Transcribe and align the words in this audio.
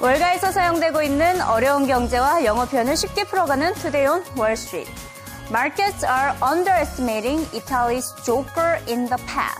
월가에서 0.00 0.52
사용되고 0.52 1.02
있는 1.02 1.40
어려운 1.40 1.86
경제와 1.86 2.44
영어 2.44 2.66
표현을 2.66 2.96
쉽게 2.96 3.24
풀어가는 3.24 3.72
Wall 4.36 4.52
Street. 4.52 4.92
Markets 5.48 6.04
are 6.04 6.36
underestimating 6.42 7.46
Italy's 7.52 8.12
joker 8.22 8.78
in 8.88 9.06
the 9.06 9.16
pack. 9.26 9.56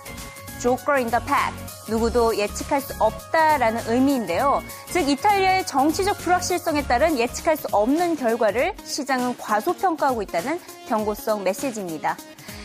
joker 0.61 0.99
in 0.99 1.11
the 1.11 1.25
pack. 1.25 1.55
누구도 1.89 2.37
예측할 2.37 2.83
수 2.83 2.93
없다라는 2.99 3.83
의미인데요. 3.89 4.63
즉 4.91 5.09
이탈리아의 5.09 5.67
정치적 5.67 6.19
불확실성에 6.19 6.83
따른 6.83 7.19
예측할 7.19 7.57
수 7.57 7.69
없는 7.73 8.17
결과를 8.17 8.75
시장은 8.85 9.39
과소평가하고 9.39 10.21
있다는 10.23 10.61
경고성 10.89 11.45
메시지입니다. 11.45 12.17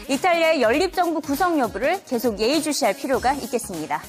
이탈리아의 0.10 0.62
연립정부 0.62 1.22
구성 1.22 1.58
여부를 1.58 2.04
계속 2.04 2.40
예의주시할 2.40 2.96
필요가 2.96 3.32
있겠습니다. 3.34 4.02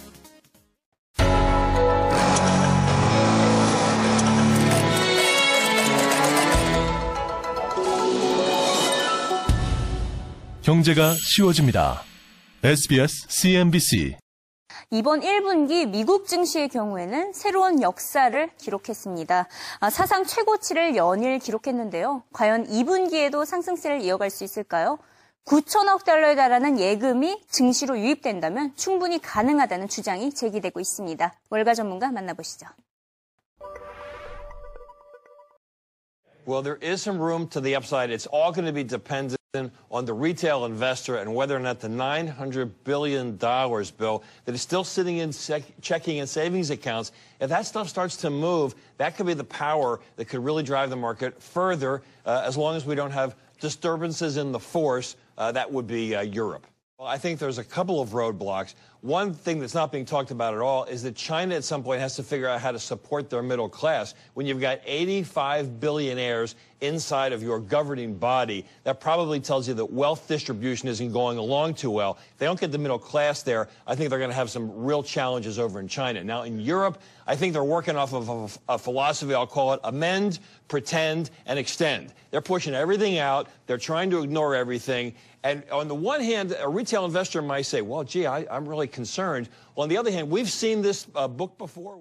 경제가 10.63 11.15
쉬워집니다. 11.15 12.03
SBS 12.63 13.27
CNBC 13.29 14.17
이번 14.93 15.21
1분기 15.21 15.89
미국 15.89 16.29
증시의 16.29 16.69
경우에는 16.69 17.33
새로운 17.33 17.83
역사를 17.83 18.49
기록했습니다. 18.59 19.49
아, 19.81 19.91
사상 19.91 20.25
최고치를 20.25 20.95
연일 20.95 21.41
기록했는데요. 21.41 22.23
과연 22.33 22.69
2분기에도 22.69 23.45
상승세를 23.45 24.03
이어갈 24.03 24.31
수 24.31 24.45
있을까요? 24.45 24.99
9천억 25.47 26.05
달러에 26.05 26.37
달하는 26.37 26.79
예금이 26.79 27.43
증시로 27.49 27.99
유입된다면 27.99 28.73
충분히 28.77 29.19
가능하다는 29.21 29.89
주장이 29.89 30.33
제기되고 30.33 30.79
있습니다. 30.79 31.41
월가 31.51 31.75
전문가 31.75 32.13
만나보시죠. 32.13 32.67
Well, 36.47 36.63
there 36.63 36.79
is 36.81 37.03
some 37.03 37.21
room 37.21 37.49
to 37.49 37.61
the 37.61 37.75
upside. 37.75 38.15
It's 38.15 38.29
all 38.33 38.53
going 38.53 38.67
to 38.67 38.73
be 38.73 38.87
dependent 38.87 39.42
on 39.91 40.07
the 40.07 40.15
retail 40.15 40.65
investor 40.65 41.17
and 41.17 41.35
whether 41.35 41.55
or 41.55 41.61
not 41.61 41.79
the 41.79 41.87
$900 41.87 42.71
billion 42.85 43.37
bill 43.37 44.25
that 44.47 44.55
is 44.55 44.63
still 44.63 44.83
sitting 44.83 45.19
in 45.19 45.31
checking 45.83 46.21
and 46.21 46.27
savings 46.27 46.71
accounts, 46.71 47.13
if 47.39 47.51
that 47.51 47.67
stuff 47.67 47.87
starts 47.87 48.17
to 48.17 48.31
move, 48.31 48.75
that 48.97 49.15
could 49.15 49.27
be 49.27 49.35
the 49.35 49.45
power 49.45 50.01
that 50.17 50.25
could 50.25 50.43
really 50.43 50.63
drive 50.63 50.89
the 50.89 50.97
market 50.97 51.39
further 51.43 52.01
uh, 52.25 52.43
as 52.47 52.57
long 52.57 52.77
as 52.77 52.87
we 52.87 52.95
don't 52.95 53.11
have 53.11 53.37
disturbances 53.61 54.39
in 54.39 54.53
the 54.53 54.59
force. 54.59 55.17
Uh, 55.37 55.53
that 55.53 55.71
would 55.71 55.87
be 55.87 56.15
uh, 56.15 56.23
Europe. 56.23 56.67
Well, 56.99 57.07
I 57.07 57.19
think 57.19 57.39
there's 57.39 57.59
a 57.59 57.65
couple 57.65 58.01
of 58.01 58.11
roadblocks. 58.11 58.75
One 59.03 59.35
thing 59.35 59.59
that's 59.59 59.75
not 59.75 59.91
being 59.91 60.05
talked 60.05 60.31
about 60.31 60.55
at 60.55 60.61
all 60.61 60.85
is 60.85 61.03
that 61.03 61.17
China 61.17 61.57
at 61.57 61.65
some 61.65 61.83
point 61.83 62.01
has 62.01 62.15
to 62.17 62.23
figure 62.23 62.49
out 62.49 62.61
how 62.61 62.71
to 62.71 62.79
support 62.79 63.31
their 63.31 63.43
middle 63.43 63.69
class. 63.69 64.15
When 64.35 64.47
you've 64.47 64.61
got 64.61 64.79
85 64.87 65.81
billionaires 65.81 66.55
inside 66.81 67.33
of 67.33 67.43
your 67.43 67.59
governing 67.59 68.15
body, 68.15 68.65
that 68.85 69.01
probably 69.01 69.41
tells 69.41 69.67
you 69.67 69.75
that 69.75 69.87
wealth 69.87 70.29
distribution 70.29 70.89
isn't 70.89 71.13
going 71.13 71.37
along 71.37 71.75
too 71.75 71.91
well. 71.91 72.17
If 72.31 72.39
they 72.39 72.47
don't 72.47 72.61
get 72.61 72.71
the 72.71 72.79
middle 72.79 72.99
class 72.99 73.43
there, 73.43 73.69
I 73.89 73.97
think 73.97 74.09
they're 74.09 74.21
going 74.21 74.31
to 74.31 74.37
have 74.37 74.51
some 74.51 74.85
real 74.85 75.03
challenges 75.03 75.59
over 75.59 75.81
in 75.81 75.89
China. 75.89 76.23
Now, 76.23 76.43
in 76.43 76.61
Europe, 76.61 77.03
I 77.27 77.35
think 77.35 77.55
they're 77.55 77.65
working 77.65 77.97
off 77.97 78.15
of 78.15 78.61
a, 78.69 78.75
a 78.75 78.79
philosophy, 78.79 79.35
I'll 79.35 79.49
call 79.49 79.73
it 79.73 79.81
amend, 79.83 80.39
pretend, 80.69 81.31
and 81.47 81.59
extend. 81.59 82.13
They're 82.31 82.41
pushing 82.41 82.75
everything 82.75 83.19
out. 83.19 83.49
They're 83.67 83.79
trying 83.79 84.11
to 84.11 84.23
ignore 84.23 84.55
everything. 84.55 85.15
And 85.45 85.65
on 85.71 85.89
the 85.89 85.95
one 85.95 86.21
hand, 86.21 86.57
a 86.59 86.69
retail 86.69 87.05
investor 87.05 87.43
might 87.43 87.63
say, 87.63 87.83
well, 87.83 88.05
gee, 88.05 88.27
I, 88.27 88.57
am 88.57 88.69
really 88.69 88.87
concerned. 88.93 89.49
Well, 89.75 89.85
on 89.85 89.89
the 89.89 89.99
other 89.99 90.11
hand, 90.11 90.31
we've 90.31 90.51
seen 90.51 90.83
this 90.83 91.07
uh, 91.15 91.29
book 91.29 91.59
before. 91.59 91.97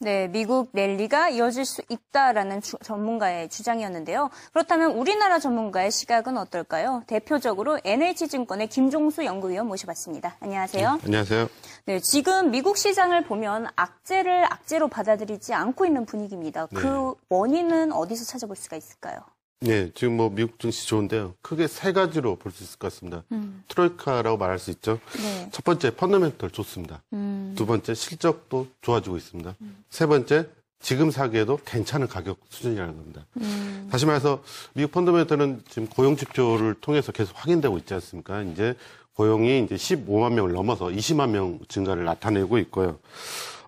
네, 0.00 0.28
미국 0.28 0.70
랠리가 0.74 1.30
이어질 1.30 1.64
수 1.64 1.82
있다라는 1.88 2.60
주, 2.60 2.76
전문가의 2.84 3.48
주장이었는데요. 3.48 4.30
그렇다면 4.52 4.92
우리나라 4.92 5.40
전문가의 5.40 5.90
시각은 5.90 6.38
어떨까요? 6.38 7.02
대표적으로 7.08 7.80
NH증권의 7.82 8.68
김종수 8.68 9.24
연구위원 9.24 9.66
모셔봤습니다. 9.66 10.36
안녕하세요. 10.38 10.92
네, 10.94 11.00
안녕하세요. 11.04 11.48
네, 11.86 11.98
지금 11.98 12.52
미국 12.52 12.76
시장을 12.76 13.24
보면 13.24 13.66
악재를 13.74 14.44
악재로 14.44 14.86
받아들이지 14.86 15.52
않고 15.52 15.84
있는 15.84 16.06
분위기입니다. 16.06 16.66
그 16.66 16.86
네. 16.86 17.14
원인은 17.28 17.90
어디서 17.90 18.24
찾아볼 18.24 18.54
수가 18.54 18.76
있을까요? 18.76 19.18
네, 19.60 19.90
지금 19.94 20.16
뭐 20.16 20.30
미국 20.30 20.60
증시 20.60 20.86
좋은데요. 20.86 21.34
크게 21.42 21.66
세 21.66 21.92
가지로 21.92 22.36
볼 22.36 22.52
수 22.52 22.62
있을 22.62 22.78
것 22.78 22.92
같습니다. 22.92 23.24
음. 23.32 23.64
트로이카라고 23.68 24.36
말할 24.36 24.58
수 24.58 24.70
있죠. 24.70 25.00
네. 25.16 25.48
첫 25.50 25.64
번째, 25.64 25.94
펀더멘털 25.96 26.50
좋습니다. 26.50 27.02
음. 27.12 27.54
두 27.56 27.66
번째, 27.66 27.94
실적도 27.94 28.68
좋아지고 28.82 29.16
있습니다. 29.16 29.56
음. 29.60 29.84
세 29.90 30.06
번째, 30.06 30.48
지금 30.80 31.10
사기에도 31.10 31.58
괜찮은 31.66 32.06
가격 32.06 32.38
수준이라는 32.50 32.96
겁니다. 32.96 33.26
음. 33.38 33.88
다시 33.90 34.06
말해서 34.06 34.44
미국 34.74 34.92
펀더멘털은 34.92 35.62
지금 35.68 35.88
고용 35.88 36.16
지표를 36.16 36.74
통해서 36.80 37.10
계속 37.10 37.34
확인되고 37.36 37.76
있지 37.78 37.94
않습니까? 37.94 38.42
이제 38.42 38.76
고용이 39.14 39.64
이제 39.64 39.74
15만 39.74 40.34
명을 40.34 40.52
넘어서 40.52 40.86
20만 40.86 41.30
명 41.30 41.58
증가를 41.66 42.04
나타내고 42.04 42.58
있고요. 42.58 43.00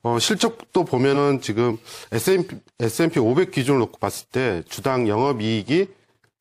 어, 0.03 0.19
실적도 0.19 0.85
보면은 0.85 1.41
지금 1.41 1.77
S&P, 2.11 2.57
S&P 2.79 3.21
500 3.21 3.51
기준을 3.51 3.81
놓고 3.81 3.99
봤을 3.99 4.27
때 4.29 4.63
주당 4.69 5.09
영업이익이 5.09 5.89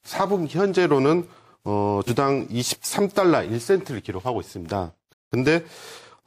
4분기 0.03 0.55
현재로는 0.55 1.27
어, 1.65 2.01
주당 2.05 2.47
23달러 2.47 3.49
1센트를 3.51 4.01
기록하고 4.01 4.39
있습니다. 4.39 4.93
근데 5.29 5.63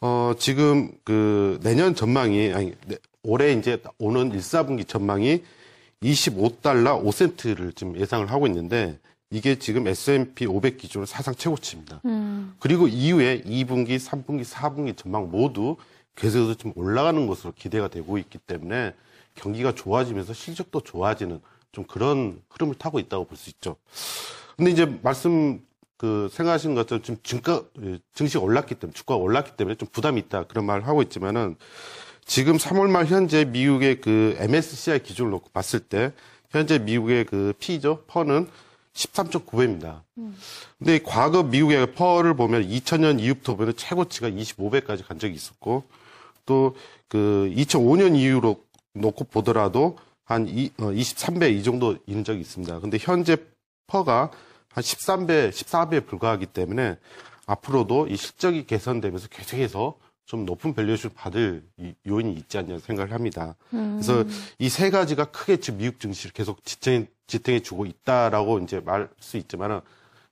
어, 0.00 0.32
지금 0.38 0.92
그 1.04 1.58
내년 1.62 1.94
전망이 1.94 2.52
아니 2.52 2.74
올해 3.22 3.52
이제 3.52 3.82
오는 3.98 4.30
1, 4.32 4.38
4분기 4.38 4.86
전망이 4.86 5.42
25달러 6.02 7.02
5센트를 7.02 7.74
지금 7.74 7.96
예상을 7.96 8.30
하고 8.30 8.46
있는데 8.46 8.98
이게 9.30 9.58
지금 9.58 9.86
S&P 9.86 10.44
500 10.46 10.76
기준으로 10.76 11.06
사상 11.06 11.34
최고치입니다. 11.34 12.02
음. 12.04 12.54
그리고 12.58 12.86
이후에 12.86 13.40
2분기, 13.42 13.98
3분기, 13.98 14.44
4분기 14.44 14.94
전망 14.94 15.30
모두 15.30 15.76
계속해서 16.16 16.54
좀 16.54 16.72
올라가는 16.76 17.26
것으로 17.26 17.52
기대가 17.56 17.88
되고 17.88 18.18
있기 18.18 18.38
때문에 18.38 18.94
경기가 19.34 19.74
좋아지면서 19.74 20.34
실적도 20.34 20.80
좋아지는 20.80 21.40
좀 21.72 21.84
그런 21.84 22.40
흐름을 22.50 22.74
타고 22.76 22.98
있다고 22.98 23.24
볼 23.24 23.36
수 23.36 23.50
있죠. 23.50 23.76
근데 24.56 24.70
이제 24.70 24.84
말씀 25.02 25.60
그 25.96 26.28
생각하시는 26.32 26.74
것처럼 26.74 27.02
지금 27.02 27.18
증가 27.22 27.62
증시가 28.14 28.40
올랐기 28.42 28.74
때문에 28.74 28.92
주가가 28.92 29.20
올랐기 29.20 29.52
때문에 29.56 29.76
좀 29.76 29.88
부담이 29.90 30.20
있다 30.20 30.44
그런 30.44 30.66
말을 30.66 30.86
하고 30.86 31.00
있지만은 31.02 31.56
지금 32.24 32.56
3월 32.56 32.90
말 32.90 33.06
현재 33.06 33.44
미국의 33.44 34.00
그 34.00 34.36
MSCI 34.38 35.02
기준을 35.02 35.30
놓고 35.30 35.50
봤을 35.50 35.80
때 35.80 36.12
현재 36.50 36.78
미국의 36.78 37.24
그 37.24 37.54
P죠 37.58 38.04
퍼는 38.06 38.48
13.9배입니다. 38.94 40.02
음. 40.18 40.36
근데 40.78 41.00
과거 41.02 41.42
미국의 41.42 41.94
퍼를 41.94 42.34
보면 42.34 42.68
2000년 42.68 43.20
이후부터 43.20 43.56
보면 43.56 43.74
최고치가 43.76 44.28
25배까지 44.28 45.06
간 45.06 45.18
적이 45.18 45.34
있었고 45.34 45.84
또 46.46 46.74
그 47.08 47.52
2005년 47.54 48.16
이후로 48.16 48.64
놓고 48.94 49.24
보더라도 49.24 49.98
한 50.24 50.48
이, 50.48 50.70
어, 50.78 50.84
23배 50.84 51.52
이 51.54 51.62
정도 51.62 51.98
있는 52.06 52.24
적이 52.24 52.40
있습니다. 52.40 52.80
근데 52.80 52.96
현재 52.98 53.36
PER가 53.86 54.30
한 54.70 54.82
13배, 54.82 55.50
14배에 55.50 56.06
불과하기 56.06 56.46
때문에 56.46 56.96
앞으로도 57.44 58.06
이 58.08 58.16
실적이 58.16 58.64
개선되면서 58.64 59.28
계속해서 59.28 59.98
좀 60.24 60.46
높은 60.46 60.72
valuation을 60.72 61.14
받을 61.14 61.62
요인이 62.06 62.32
있지 62.32 62.56
않냐 62.56 62.78
생각을 62.78 63.12
합니다. 63.12 63.56
음. 63.74 64.00
그래서 64.00 64.24
이 64.58 64.70
세 64.70 64.88
가지가 64.88 65.26
크게 65.26 65.58
지금 65.58 65.80
미국 65.80 66.00
증시를 66.00 66.32
계속 66.32 66.64
지탱, 66.64 67.08
지탱해 67.26 67.60
주고 67.60 67.84
있다라고 67.84 68.60
이제 68.60 68.80
말 68.80 69.10
수 69.20 69.36
있지만은 69.36 69.80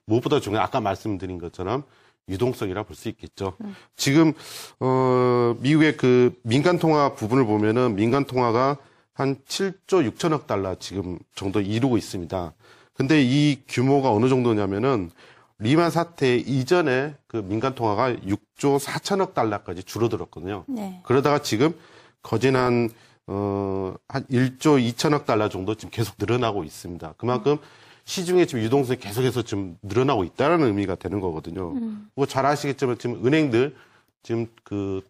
무엇보다 0.05 0.39
중요한 0.39 0.65
아까 0.65 0.81
말씀드린 0.81 1.37
것처럼 1.37 1.83
유동성이라 2.31 2.83
볼 2.83 2.95
수 2.95 3.09
있겠죠. 3.09 3.53
음. 3.61 3.75
지금 3.95 4.33
어 4.79 5.55
미국의 5.59 5.97
그 5.97 6.33
민간 6.43 6.79
통화 6.79 7.13
부분을 7.13 7.45
보면은 7.45 7.95
민간 7.95 8.25
통화가 8.25 8.77
한 9.13 9.35
7조 9.47 10.09
6천억 10.11 10.47
달러 10.47 10.75
지금 10.79 11.19
정도 11.35 11.61
이루고 11.61 11.97
있습니다. 11.97 12.53
근데 12.93 13.21
이 13.21 13.61
규모가 13.67 14.11
어느 14.11 14.29
정도냐면은 14.29 15.09
리만 15.59 15.91
사태 15.91 16.37
이전에 16.37 17.15
그 17.27 17.37
민간 17.37 17.75
통화가 17.75 18.13
6조 18.13 18.79
4천억 18.79 19.33
달러까지 19.33 19.83
줄어들었거든요. 19.83 20.65
네. 20.67 21.01
그러다가 21.03 21.39
지금 21.39 21.73
거진 22.23 22.55
한, 22.55 22.89
어, 23.27 23.93
한 24.07 24.23
1조 24.25 24.81
2천억 24.93 25.25
달러 25.25 25.49
정도 25.49 25.75
지금 25.75 25.91
계속 25.91 26.15
늘어나고 26.17 26.63
있습니다. 26.63 27.13
그만큼 27.17 27.53
음. 27.53 27.57
시중에 28.11 28.45
지금 28.45 28.61
유동성이 28.61 28.99
계속해서 28.99 29.43
좀 29.43 29.77
늘어나고 29.83 30.25
있다는 30.25 30.67
의미가 30.67 30.95
되는 30.95 31.21
거거든요. 31.21 31.71
음. 31.71 32.09
뭐잘 32.15 32.45
아시겠지만 32.45 32.97
지금 32.97 33.25
은행들 33.25 33.73
지금 34.21 34.47
그 34.65 35.01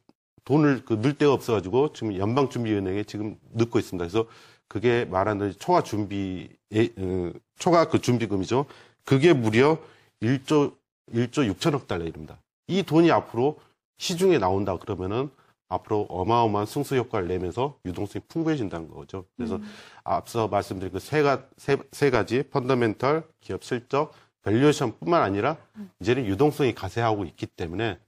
돈을 0.46 0.86
그 0.86 0.94
넣을 0.94 1.18
데가 1.18 1.34
없어가지고 1.34 1.94
지금 1.94 2.16
연방준비은행에 2.16 3.06
지금 3.06 3.38
넣고 3.54 3.80
있습니다. 3.80 4.06
그래서 4.06 4.30
그게 4.68 5.06
말하는 5.06 5.52
초과 5.58 5.82
준비, 5.82 6.48
어, 6.72 7.32
초과 7.58 7.90
그 7.90 8.02
준비금이죠. 8.02 8.68
그게 9.04 9.34
무려 9.34 9.80
1조 10.22 10.76
1조 11.12 11.52
6천억 11.56 11.88
달러 11.88 12.06
입니다. 12.06 12.40
이 12.68 12.84
돈이 12.84 13.10
앞으로 13.10 13.60
시중에 13.98 14.38
나온다 14.38 14.78
그러면은 14.78 15.32
앞으로 15.72 16.06
어마어마한 16.10 16.66
승수 16.68 16.96
효과를 16.98 17.28
내면서 17.28 17.78
유동성이 17.86 18.24
풍부해진다는 18.28 18.90
거죠. 18.90 19.26
그래서 19.38 19.60
앞서 20.04 20.48
말씀드린 20.48 20.92
그세 20.92 21.22
가, 21.22 21.46
세, 21.58 21.78
세 21.92 22.10
가지 22.10 22.44
펀더멘털, 22.44 23.24
기업 23.40 23.64
실적, 23.64 24.12
밸류에이션뿐만 24.44 25.22
아니라 25.22 25.58
이제는 26.02 26.26
유동성이 26.26 26.74
가세하고 26.76 27.26
있기 27.26 27.46
때문에 27.48 28.00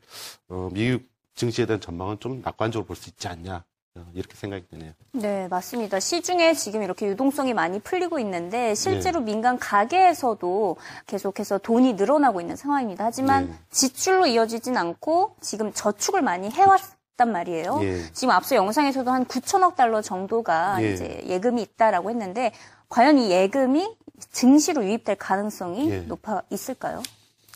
어, 0.50 0.69
미국 0.74 1.04
증시에 1.36 1.65
대한 1.65 1.80
전망은 1.80 2.19
좀 2.19 2.42
낙관적으로 2.44 2.86
볼 2.86 2.95
수 2.95 3.10
있지 3.10 3.27
않냐 3.27 3.63
어, 3.95 4.07
이렇게 4.15 4.36
생각이 4.36 4.65
드네요. 4.69 4.92
네, 5.12 5.48
맞습니다. 5.48 6.00
시중에 6.00 6.54
지금 6.56 6.81
이렇게 6.81 7.06
유동성이 7.06 7.54
많이 7.54 7.80
풀리고 7.80 8.18
있는데 8.19 8.74
실제로 8.75 9.19
네. 9.19 9.25
민간 9.33 9.57
가게에서도 9.60 10.77
계속해서 11.06 11.60
돈이 11.60 11.94
늘어나고 11.94 12.42
있는 12.42 12.56
상황입니다. 12.56 13.06
하지만 13.06 13.48
네. 13.48 13.54
지출로 13.69 14.25
이어지진 14.25 14.75
않고 14.75 15.36
지금 15.42 15.71
저축을 15.71 16.24
많이 16.24 16.50
해왔 16.50 16.81
단 17.15 17.31
말이에요. 17.31 17.80
예. 17.83 18.01
지금 18.12 18.31
앞서 18.31 18.56
영상에서도 18.56 19.10
한 19.10 19.25
9천억 19.25 19.75
달러 19.75 20.01
정도가 20.01 20.77
예. 20.81 20.94
이제 20.94 21.24
예금이 21.27 21.62
있다라고 21.62 22.10
했는데 22.10 22.51
과연 22.89 23.18
이 23.19 23.31
예금이 23.31 23.95
증시로 24.31 24.83
유입될 24.83 25.18
가능성이 25.18 25.92
예. 25.92 26.00
높아 26.01 26.42
있을까요? 26.50 27.04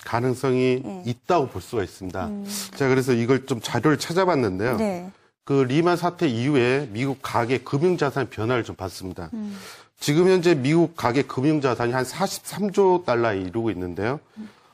가능성이 0.06 0.84
예. 0.86 1.04
있다고 1.06 1.48
볼 1.48 1.62
수가 1.62 1.84
있습니다. 1.84 2.30
제가 2.76 2.90
그래서 2.90 3.14
이걸 3.14 3.46
좀 3.46 3.60
자료를 3.62 3.98
찾아봤는데요. 3.98 4.78
네. 4.78 5.12
그 5.44 5.54
리만 5.64 5.98
사태 5.98 6.28
이후에 6.28 6.90
미국 6.92 7.20
가계 7.22 7.60
금융자산 7.60 8.30
변화를 8.30 8.64
좀 8.64 8.76
봤습니다. 8.76 9.30
지금 10.00 10.28
현재 10.30 10.54
미국 10.56 10.96
가계 10.96 11.24
금융자산이 11.24 11.94
한 11.94 12.04
43조 12.04 13.06
달러에 13.06 13.40
이르고 13.40 13.72
있는데요. 13.72 14.20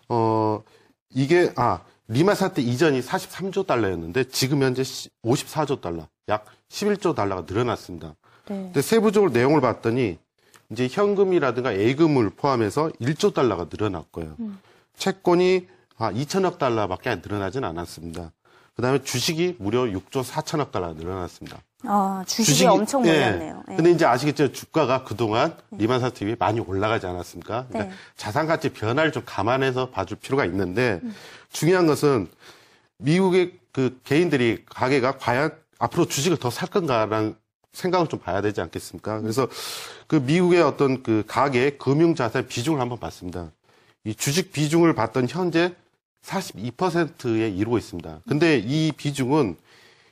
어, 0.10 0.62
이게, 1.12 1.52
아, 1.56 1.80
리만 2.08 2.36
사태 2.36 2.62
이전이 2.62 3.02
43조 3.02 3.66
달러였는데 3.66 4.26
지금 4.26 4.62
현재 4.62 4.82
54조 4.82 5.82
달러, 5.82 6.08
약 6.30 6.46
11조 6.70 7.16
달러가 7.16 7.46
늘어났습니다. 7.48 8.16
네. 8.48 8.56
근데 8.56 8.82
세부적으로 8.82 9.32
내용을 9.32 9.62
봤더니 9.62 10.18
이제 10.70 10.88
현금이라든가 10.92 11.78
예금을 11.78 12.32
포함해서 12.32 12.90
1조 13.00 13.34
달러가 13.34 13.68
늘어났고요. 13.72 14.36
채권이 14.98 15.68
아, 15.98 16.12
2천억 16.12 16.58
달러밖에 16.58 17.10
안 17.10 17.22
늘어나진 17.24 17.64
않았습니다. 17.64 18.32
그 18.76 18.82
다음에 18.82 19.02
주식이 19.04 19.58
무려 19.60 19.84
6조 19.84 20.24
4천억 20.24 20.72
달러가 20.72 20.94
늘어났습니다. 20.94 21.60
아, 21.86 22.24
주식이, 22.26 22.66
엄청 22.66 23.02
몰렸네요. 23.02 23.64
예. 23.70 23.76
근데 23.76 23.92
이제 23.92 24.06
아시겠죠? 24.06 24.52
주가가 24.52 25.04
그동안 25.04 25.56
리만 25.72 26.00
사태 26.00 26.26
이후에 26.26 26.36
많이 26.40 26.60
올라가지 26.60 27.06
않았습니까? 27.06 27.68
그러니까 27.68 27.94
네. 27.94 28.00
자산 28.16 28.48
가치 28.48 28.70
변화를 28.70 29.12
좀 29.12 29.24
감안해서 29.26 29.90
봐줄 29.90 30.18
필요가 30.18 30.46
있는데 30.46 31.02
중요한 31.54 31.88
것은 31.88 32.28
미국의 32.98 33.54
그 33.72 34.00
개인들이 34.04 34.64
가게가 34.66 35.18
과연 35.18 35.52
앞으로 35.80 36.06
주식을 36.06 36.38
더 36.38 36.50
살 36.50 36.70
건가라는 36.70 37.36
생각을 37.72 38.08
좀 38.08 38.20
봐야 38.20 38.42
되지 38.42 38.62
않겠습니까? 38.62 39.22
그래서 39.22 39.48
그 40.08 40.18
미국의 40.18 40.62
어떤 40.62 41.02
그 41.02 41.24
가계 41.28 41.72
금융 41.78 42.14
자산 42.14 42.46
비중을 42.48 42.80
한번 42.80 43.00
봤습니다. 43.00 43.52
이 44.04 44.14
주식 44.14 44.52
비중을 44.52 44.94
봤던 44.94 45.28
현재 45.30 45.74
42%에 46.24 47.50
이르고 47.50 47.78
있습니다. 47.78 48.20
근데 48.28 48.58
이 48.60 48.92
비중은 48.92 49.58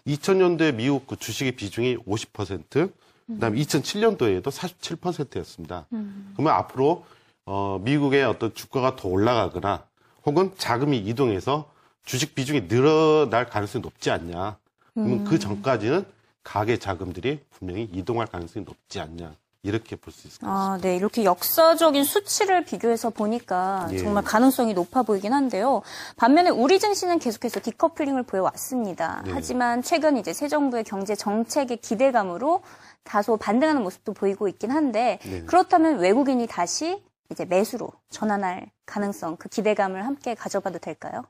2000년도에 0.07 0.73
미국 0.73 1.05
그 1.07 1.15
주식의 1.15 1.51
비중이 1.53 1.97
50%, 1.97 2.91
그다음에 3.27 3.59
2007년도에도 3.61 4.45
47%였습니다. 4.47 5.85
그러면 6.33 6.53
앞으로 6.53 7.05
어, 7.45 7.79
미국의 7.83 8.23
어떤 8.23 8.53
주가가 8.53 8.95
더 8.95 9.07
올라가거나 9.07 9.83
혹은 10.25 10.51
자금이 10.57 10.97
이동해서 10.97 11.69
주식 12.05 12.35
비중이 12.35 12.67
늘어날 12.67 13.47
가능성이 13.49 13.81
높지 13.81 14.11
않냐. 14.11 14.57
그러면 14.93 15.23
그 15.23 15.39
전까지는 15.39 16.05
가계 16.43 16.77
자금들이 16.77 17.39
분명히 17.51 17.83
이동할 17.93 18.27
가능성이 18.27 18.65
높지 18.65 18.99
않냐. 18.99 19.35
이렇게 19.63 19.95
볼 19.95 20.11
수 20.11 20.27
있을 20.27 20.39
것 20.39 20.47
같습니다. 20.47 20.73
아, 20.73 20.77
네. 20.81 20.95
이렇게 20.95 21.23
역사적인 21.23 22.03
수치를 22.03 22.65
비교해서 22.65 23.11
보니까 23.11 23.87
예. 23.91 23.99
정말 23.99 24.23
가능성이 24.23 24.73
높아 24.73 25.03
보이긴 25.03 25.33
한데요. 25.33 25.83
반면에 26.17 26.49
우리 26.49 26.79
증시는 26.79 27.19
계속해서 27.19 27.59
디커플링을 27.61 28.23
보여왔습니다. 28.23 29.21
네. 29.23 29.31
하지만 29.35 29.83
최근 29.83 30.17
이제 30.17 30.33
새 30.33 30.47
정부의 30.47 30.83
경제 30.83 31.13
정책의 31.13 31.77
기대감으로 31.77 32.63
다소 33.03 33.37
반등하는 33.37 33.83
모습도 33.83 34.13
보이고 34.13 34.47
있긴 34.47 34.71
한데 34.71 35.19
네. 35.23 35.43
그렇다면 35.43 35.99
외국인이 35.99 36.47
다시 36.47 36.99
이제 37.31 37.45
매수로 37.45 37.91
전환할 38.09 38.71
가능성, 38.85 39.37
그 39.37 39.49
기대감을 39.49 40.05
함께 40.05 40.35
가져봐도 40.35 40.79
될까요? 40.79 41.23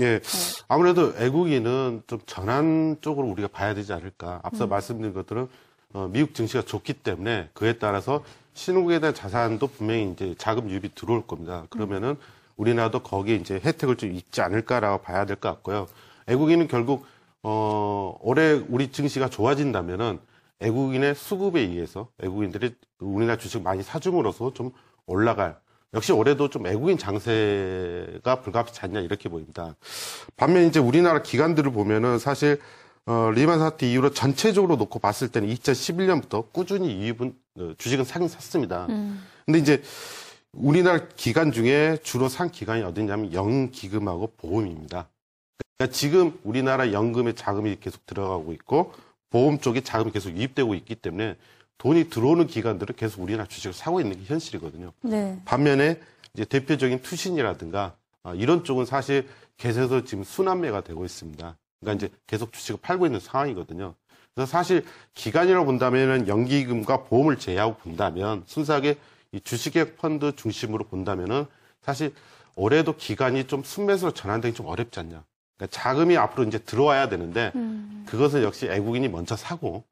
예. 0.00 0.20
아무래도 0.68 1.14
애국인은 1.18 2.02
좀 2.06 2.20
전환 2.26 2.96
쪽으로 3.00 3.26
우리가 3.28 3.48
봐야 3.48 3.74
되지 3.74 3.92
않을까. 3.92 4.40
앞서 4.42 4.66
말씀드린 4.66 5.12
것들은 5.14 5.48
어, 5.94 6.08
미국 6.12 6.34
증시가 6.34 6.62
좋기 6.62 6.94
때문에 6.94 7.48
그에 7.54 7.78
따라서 7.78 8.22
신흥국에 8.54 9.00
대한 9.00 9.14
자산도 9.14 9.66
분명히 9.68 10.10
이제 10.12 10.34
자금 10.38 10.68
유입이 10.70 10.94
들어올 10.94 11.26
겁니다. 11.26 11.64
그러면은 11.70 12.16
우리나라도 12.56 13.00
거기에 13.02 13.36
이제 13.36 13.60
혜택을 13.64 13.96
좀 13.96 14.12
입지 14.12 14.40
않을까라고 14.42 15.02
봐야 15.02 15.24
될 15.24 15.36
것 15.36 15.48
같고요. 15.48 15.86
애국인은 16.26 16.68
결국 16.68 17.06
어, 17.42 18.16
올해 18.20 18.52
우리 18.68 18.92
증시가 18.92 19.28
좋아진다면은 19.30 20.18
애국인의 20.60 21.14
수급에 21.14 21.60
의해서 21.60 22.08
애국인들이 22.22 22.74
우리나라 22.98 23.38
주식 23.38 23.62
많이 23.62 23.82
사줌으로써 23.82 24.52
좀 24.54 24.72
올라갈 25.08 25.56
역시 25.94 26.12
올해도 26.12 26.50
좀 26.50 26.66
애국인 26.66 26.98
장세가 26.98 28.42
불가피치 28.42 28.80
않냐 28.82 29.00
이렇게 29.00 29.28
보입니다. 29.28 29.74
반면 30.36 30.64
이제 30.66 30.78
우리나라 30.78 31.22
기관들을 31.22 31.72
보면은 31.72 32.18
사실 32.18 32.60
어, 33.06 33.30
리만 33.34 33.58
사태 33.58 33.90
이후로 33.90 34.10
전체적으로 34.10 34.76
놓고 34.76 34.98
봤을 34.98 35.28
때는 35.28 35.48
2011년부터 35.48 36.52
꾸준히 36.52 36.92
이입은 36.92 37.34
어, 37.58 37.72
주식은 37.78 38.04
사긴 38.04 38.28
샀습니다. 38.28 38.86
근데 39.46 39.58
이제 39.58 39.82
우리나라 40.52 41.06
기관 41.16 41.52
중에 41.52 41.98
주로 42.02 42.28
산 42.28 42.50
기관이 42.50 42.82
어디냐면 42.82 43.32
영기금하고 43.32 44.32
보험입니다. 44.36 45.08
그러니까 45.78 45.94
지금 45.96 46.38
우리나라 46.44 46.92
연금에 46.92 47.32
자금이 47.32 47.78
계속 47.80 48.04
들어가고 48.04 48.52
있고 48.52 48.92
보험 49.30 49.58
쪽에 49.58 49.80
자금이 49.80 50.12
계속 50.12 50.30
유입되고 50.30 50.74
있기 50.74 50.94
때문에 50.96 51.36
돈이 51.78 52.10
들어오는 52.10 52.46
기관들은 52.46 52.96
계속 52.96 53.22
우리나라 53.22 53.46
주식을 53.46 53.72
사고 53.72 54.00
있는 54.00 54.16
게 54.18 54.24
현실이거든요. 54.24 54.92
네. 55.02 55.40
반면에 55.44 56.00
이제 56.34 56.44
대표적인 56.44 57.02
투신이라든가 57.02 57.94
아, 58.24 58.34
이런 58.34 58.64
쪽은 58.64 58.84
사실 58.84 59.28
계속해서 59.56 60.04
지금 60.04 60.24
순환매가 60.24 60.82
되고 60.82 61.04
있습니다. 61.04 61.56
그러니까 61.80 62.06
이제 62.06 62.14
계속 62.26 62.52
주식을 62.52 62.80
팔고 62.82 63.06
있는 63.06 63.20
상황이거든요. 63.20 63.94
그래서 64.34 64.50
사실 64.50 64.84
기간이라고 65.14 65.66
본다면은 65.66 66.28
연기금과 66.28 67.04
보험을 67.04 67.38
제외하고 67.38 67.76
본다면 67.76 68.42
순수하게 68.46 68.96
이 69.32 69.40
주식의 69.40 69.94
펀드 69.96 70.34
중심으로 70.34 70.84
본다면은 70.84 71.46
사실 71.82 72.12
올해도 72.56 72.96
기간이 72.96 73.46
좀 73.46 73.62
순매수로 73.62 74.12
전환되기 74.12 74.54
좀 74.54 74.66
어렵지 74.66 74.98
않냐. 75.00 75.24
그러니까 75.58 75.66
자금이 75.70 76.16
앞으로 76.16 76.46
이제 76.46 76.58
들어와야 76.58 77.08
되는데 77.08 77.52
그것을 78.06 78.42
역시 78.42 78.66
애국인이 78.68 79.08
먼저 79.08 79.36
사고 79.36 79.84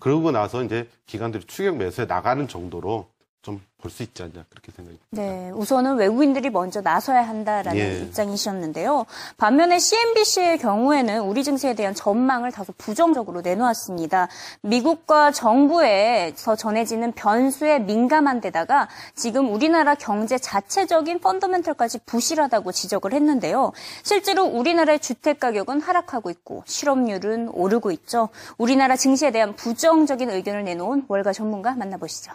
그러고 0.00 0.32
나서 0.32 0.64
이제 0.64 0.88
기관들이 1.06 1.44
추격 1.44 1.76
매수에 1.76 2.06
나가는 2.06 2.48
정도로 2.48 3.08
좀 3.42 3.60
볼 3.80 3.90
수 3.90 4.02
있지 4.02 4.22
않냐 4.22 4.44
그렇게 4.48 4.72
생각이 4.72 4.98
듭니다. 5.10 5.10
네, 5.10 5.50
우선은 5.50 5.96
외국인들이 5.96 6.50
먼저 6.50 6.80
나서야 6.80 7.26
한다라는 7.26 7.80
예. 7.80 7.98
입장이셨는데요. 8.00 9.06
반면에 9.36 9.78
CNBC의 9.78 10.58
경우에는 10.58 11.22
우리 11.22 11.42
증시에 11.42 11.74
대한 11.74 11.94
전망을 11.94 12.52
다소 12.52 12.72
부정적으로 12.76 13.40
내놓았습니다. 13.40 14.28
미국과 14.62 15.32
정부에서 15.32 16.56
전해지는 16.56 17.12
변수에 17.12 17.78
민감한 17.80 18.40
데다가 18.40 18.88
지금 19.14 19.52
우리나라 19.52 19.94
경제 19.94 20.38
자체적인 20.38 21.20
펀더멘털까지 21.20 22.00
부실하다고 22.06 22.72
지적을 22.72 23.12
했는데요. 23.12 23.72
실제로 24.02 24.44
우리나라의 24.44 25.00
주택 25.00 25.40
가격은 25.40 25.80
하락하고 25.80 26.30
있고 26.30 26.62
실업률은 26.66 27.48
오르고 27.48 27.90
있죠. 27.92 28.28
우리나라 28.58 28.96
증시에 28.96 29.30
대한 29.30 29.56
부정적인 29.56 30.30
의견을 30.30 30.64
내놓은 30.64 31.06
월가 31.08 31.32
전문가 31.32 31.74
만나보시죠. 31.74 32.32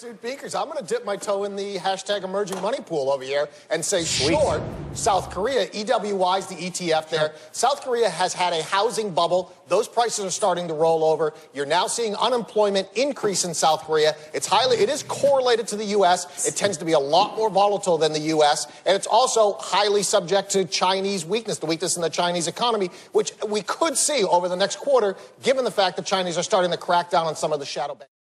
Suit 0.00 0.22
Beakers, 0.22 0.54
I'm 0.54 0.64
going 0.64 0.78
to 0.78 0.94
dip 0.94 1.04
my 1.04 1.14
toe 1.14 1.44
in 1.44 1.56
the 1.56 1.76
hashtag 1.76 2.24
emerging 2.24 2.58
money 2.62 2.78
pool 2.80 3.10
over 3.10 3.22
here 3.22 3.50
and 3.68 3.84
say 3.84 4.02
short 4.02 4.62
South 4.94 5.30
Korea. 5.30 5.66
EWY 5.66 6.38
is 6.38 6.46
the 6.46 6.54
ETF 6.54 7.10
there. 7.10 7.34
South 7.52 7.82
Korea 7.84 8.08
has 8.08 8.32
had 8.32 8.54
a 8.54 8.62
housing 8.62 9.10
bubble. 9.10 9.54
Those 9.68 9.88
prices 9.88 10.24
are 10.24 10.30
starting 10.30 10.68
to 10.68 10.72
roll 10.72 11.04
over. 11.04 11.34
You're 11.52 11.66
now 11.66 11.86
seeing 11.86 12.16
unemployment 12.16 12.88
increase 12.94 13.44
in 13.44 13.52
South 13.52 13.82
Korea. 13.82 14.16
It's 14.32 14.46
highly, 14.46 14.78
it 14.78 14.88
is 14.88 15.02
correlated 15.02 15.66
to 15.68 15.76
the 15.76 15.84
U.S. 15.96 16.48
It 16.48 16.56
tends 16.56 16.78
to 16.78 16.86
be 16.86 16.92
a 16.92 16.98
lot 16.98 17.36
more 17.36 17.50
volatile 17.50 17.98
than 17.98 18.14
the 18.14 18.20
U.S. 18.20 18.68
And 18.86 18.96
it's 18.96 19.06
also 19.06 19.52
highly 19.58 20.02
subject 20.02 20.48
to 20.52 20.64
Chinese 20.64 21.26
weakness, 21.26 21.58
the 21.58 21.66
weakness 21.66 21.96
in 21.96 22.00
the 22.00 22.08
Chinese 22.08 22.48
economy, 22.48 22.88
which 23.12 23.32
we 23.46 23.60
could 23.60 23.98
see 23.98 24.24
over 24.24 24.48
the 24.48 24.56
next 24.56 24.76
quarter, 24.76 25.14
given 25.42 25.62
the 25.62 25.70
fact 25.70 25.96
that 25.96 26.06
Chinese 26.06 26.38
are 26.38 26.42
starting 26.42 26.70
to 26.70 26.78
crack 26.78 27.10
down 27.10 27.26
on 27.26 27.36
some 27.36 27.52
of 27.52 27.60
the 27.60 27.66
shadow 27.66 27.94
banks. 27.94 28.19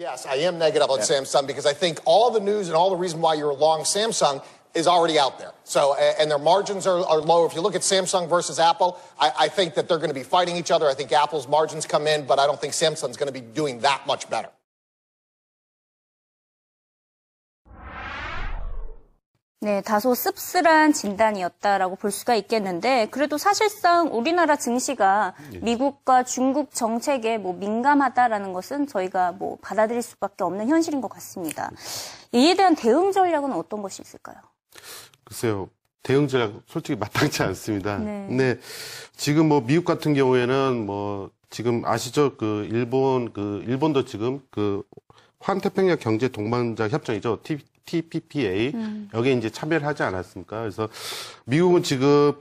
Yes, 0.00 0.24
I 0.24 0.36
am 0.36 0.56
negative 0.56 0.88
on 0.88 1.00
Samsung 1.00 1.46
because 1.46 1.66
I 1.66 1.74
think 1.74 1.98
all 2.06 2.30
the 2.30 2.40
news 2.40 2.68
and 2.68 2.74
all 2.74 2.88
the 2.88 2.96
reason 2.96 3.20
why 3.20 3.34
you're 3.34 3.52
long 3.52 3.82
Samsung 3.82 4.42
is 4.72 4.86
already 4.86 5.18
out 5.18 5.38
there. 5.38 5.52
So, 5.64 5.94
and 5.94 6.30
their 6.30 6.38
margins 6.38 6.86
are, 6.86 7.04
are 7.04 7.20
low. 7.20 7.44
If 7.44 7.54
you 7.54 7.60
look 7.60 7.74
at 7.74 7.82
Samsung 7.82 8.26
versus 8.26 8.58
Apple, 8.58 8.98
I, 9.20 9.30
I 9.40 9.48
think 9.48 9.74
that 9.74 9.88
they're 9.88 9.98
going 9.98 10.08
to 10.08 10.14
be 10.14 10.22
fighting 10.22 10.56
each 10.56 10.70
other. 10.70 10.88
I 10.88 10.94
think 10.94 11.12
Apple's 11.12 11.46
margins 11.46 11.84
come 11.84 12.06
in, 12.06 12.24
but 12.24 12.38
I 12.38 12.46
don't 12.46 12.58
think 12.58 12.72
Samsung's 12.72 13.18
going 13.18 13.26
to 13.26 13.32
be 13.32 13.42
doing 13.42 13.80
that 13.80 14.06
much 14.06 14.30
better. 14.30 14.48
네, 19.62 19.82
다소 19.82 20.14
씁쓸한 20.14 20.94
진단이었다라고 20.94 21.96
볼 21.96 22.10
수가 22.10 22.34
있겠는데 22.34 23.08
그래도 23.10 23.36
사실상 23.36 24.08
우리나라 24.10 24.56
증시가 24.56 25.34
미국과 25.60 26.24
중국 26.24 26.74
정책에 26.74 27.36
뭐 27.36 27.52
민감하다라는 27.52 28.54
것은 28.54 28.86
저희가 28.86 29.32
뭐 29.32 29.58
받아들일 29.60 30.00
수밖에 30.00 30.44
없는 30.44 30.68
현실인 30.68 31.02
것 31.02 31.08
같습니다. 31.08 31.70
이에 32.32 32.54
대한 32.54 32.74
대응 32.74 33.12
전략은 33.12 33.52
어떤 33.52 33.82
것이 33.82 34.00
있을까요? 34.00 34.36
글쎄요. 35.24 35.68
대응 36.02 36.26
전략 36.26 36.54
솔직히 36.66 36.98
마땅치 36.98 37.42
않습니다. 37.42 37.98
네. 37.98 38.26
근데 38.28 38.58
지금 39.14 39.46
뭐 39.46 39.60
미국 39.60 39.84
같은 39.84 40.14
경우에는 40.14 40.86
뭐 40.86 41.30
지금 41.50 41.84
아시죠? 41.84 42.38
그 42.38 42.66
일본 42.70 43.34
그 43.34 43.62
일본도 43.66 44.06
지금 44.06 44.40
그 44.50 44.84
환태평양 45.40 45.98
경제 45.98 46.28
동반자 46.28 46.88
협정이죠. 46.88 47.40
TPPA 47.90 48.72
여기에 49.14 49.32
이제 49.32 49.50
참여를 49.50 49.86
하지 49.86 50.02
않았습니까? 50.02 50.60
그래서 50.60 50.88
미국은 51.44 51.82
지금 51.82 52.32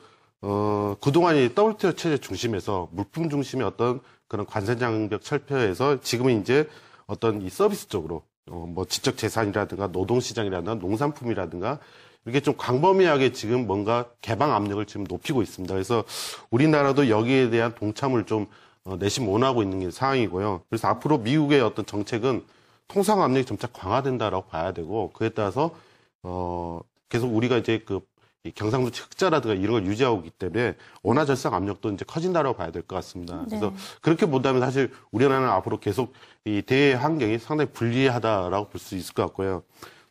어 0.41 0.95
그동안 1.01 1.35
이 1.35 1.49
WTO 1.57 1.93
체제 1.93 2.17
중심에서 2.17 2.89
물품 2.91 3.29
중심의 3.29 3.65
어떤 3.65 3.99
그런 4.27 4.45
관세 4.45 4.77
장벽 4.77 5.21
철폐에서 5.21 6.01
지금은 6.01 6.41
이제 6.41 6.69
어떤 7.07 7.41
이 7.41 7.49
서비스 7.49 7.89
쪽으로 7.89 8.23
어, 8.49 8.65
뭐 8.67 8.85
지적 8.85 9.17
재산이라든가 9.17 9.91
노동 9.91 10.19
시장이라든가 10.19 10.75
농산품이라든가 10.75 11.79
이렇게 12.25 12.39
좀 12.41 12.55
광범위하게 12.57 13.31
지금 13.31 13.65
뭔가 13.65 14.05
개방 14.21 14.53
압력을 14.53 14.85
지금 14.85 15.05
높이고 15.09 15.41
있습니다. 15.41 15.73
그래서 15.73 16.03
우리나라도 16.51 17.09
여기에 17.09 17.49
대한 17.49 17.73
동참을 17.73 18.25
좀 18.25 18.47
어, 18.83 18.95
내심 18.97 19.27
원하고 19.27 19.63
있는 19.63 19.79
게 19.79 19.91
상황이고요. 19.91 20.63
그래서 20.69 20.87
앞으로 20.87 21.17
미국의 21.19 21.61
어떤 21.61 21.85
정책은 21.85 22.43
통상 22.89 23.21
압력이 23.21 23.45
점차 23.45 23.67
강화된다라고 23.67 24.47
봐야 24.47 24.73
되고 24.73 25.11
그에 25.13 25.29
따라서 25.29 25.71
어 26.23 26.81
계속 27.07 27.27
우리가 27.33 27.57
이제 27.57 27.79
그이 27.79 28.51
경상도 28.55 28.89
흑자라든가 28.89 29.55
이런 29.55 29.73
걸 29.73 29.85
유지하고 29.85 30.17
있기 30.19 30.31
때문에 30.31 30.75
원화 31.03 31.23
절상 31.25 31.53
압력도 31.53 31.91
이제 31.91 32.03
커진다라고 32.05 32.57
봐야 32.57 32.71
될 32.71 32.81
것 32.83 32.95
같습니다. 32.97 33.45
그래서 33.47 33.73
그렇게 34.01 34.25
본다면 34.25 34.61
사실 34.61 34.91
우리나라는 35.11 35.47
앞으로 35.49 35.79
계속 35.79 36.13
이 36.45 36.61
대외 36.63 36.93
환경이 36.93 37.37
상당히 37.39 37.71
불리하다라고 37.71 38.69
볼 38.69 38.79
수 38.81 38.95
있을 38.95 39.13
것 39.13 39.23
같고요. 39.27 39.63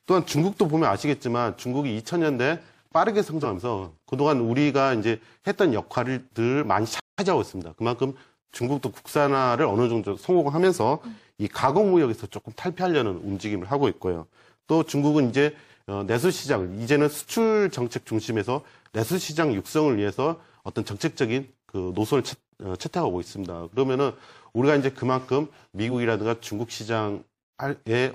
또한 0.07 0.25
중국도 0.25 0.69
보면 0.69 0.89
아시겠지만 0.89 1.57
중국이 1.59 2.01
2000년대 2.01 2.61
빠르게 2.93 3.23
성장하면서 3.23 3.93
그동안 4.07 4.41
우리가 4.41 4.95
이제 4.95 5.21
했던 5.47 5.75
역할들 5.75 6.65
많이 6.65 6.87
차지하고 7.19 7.43
있습니다. 7.43 7.73
그만큼 7.77 8.15
중국도 8.53 8.93
국산화를 8.93 9.67
어느 9.67 9.89
정도 9.91 10.17
성공하면서 10.17 11.01
이 11.39 11.49
가공무역에서 11.49 12.27
조금 12.29 12.53
탈피하려는 12.55 13.13
움직임을 13.25 13.71
하고 13.71 13.89
있고요. 13.89 14.27
또 14.67 14.83
중국은 14.83 15.31
이제 15.31 15.55
어, 15.87 16.05
내수 16.07 16.31
시장을 16.31 16.81
이제는 16.83 17.09
수출 17.09 17.71
정책 17.73 18.05
중심에서 18.05 18.63
내수 18.93 19.19
시장 19.19 19.55
육성을 19.55 19.97
위해서 19.97 20.41
어떤 20.63 20.85
정책적인 20.85 21.49
그 21.67 21.93
노선을 21.95 22.25
채, 22.25 22.37
어, 22.63 22.75
채택하고 22.77 23.21
있습니다. 23.21 23.69
그러면은 23.69 24.13
우리가 24.53 24.77
이제 24.77 24.91
그만큼 24.91 25.49
미국이라든가 25.73 26.41
중국 26.41 26.71
시장에 26.71 27.23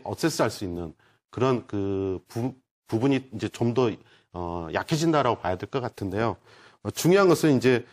어세스할 0.03 0.51
수 0.51 0.65
있는 0.65 0.93
그런 1.31 1.65
그 1.65 2.19
부, 2.27 2.53
부분이 2.87 3.29
이제 3.33 3.47
좀더 3.49 3.91
어, 4.33 4.67
약해진다라고 4.73 5.39
봐야 5.39 5.55
될 5.57 5.69
것 5.69 5.79
같은데요. 5.81 6.37
어, 6.83 6.91
중요한 6.91 7.27
것은 7.29 7.57
이제 7.57 7.85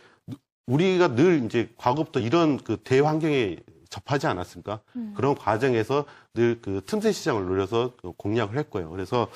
우리가 0.67 1.15
늘 1.15 1.45
이제 1.45 1.71
과거부터 1.77 2.21
이런 2.21 2.59
그 2.59 2.77
대환경에 2.79 3.57
접하지 3.91 4.27
않았습니까? 4.27 4.81
그런 5.15 5.35
과정에서 5.35 6.05
늘 6.35 6.59
그 6.63 6.81
틈새 6.87 7.13
시장을 7.13 7.45
노려서 7.47 7.93
그 8.01 8.13
공략을 8.17 8.57
했고요. 8.59 8.89
그래서 8.91 9.29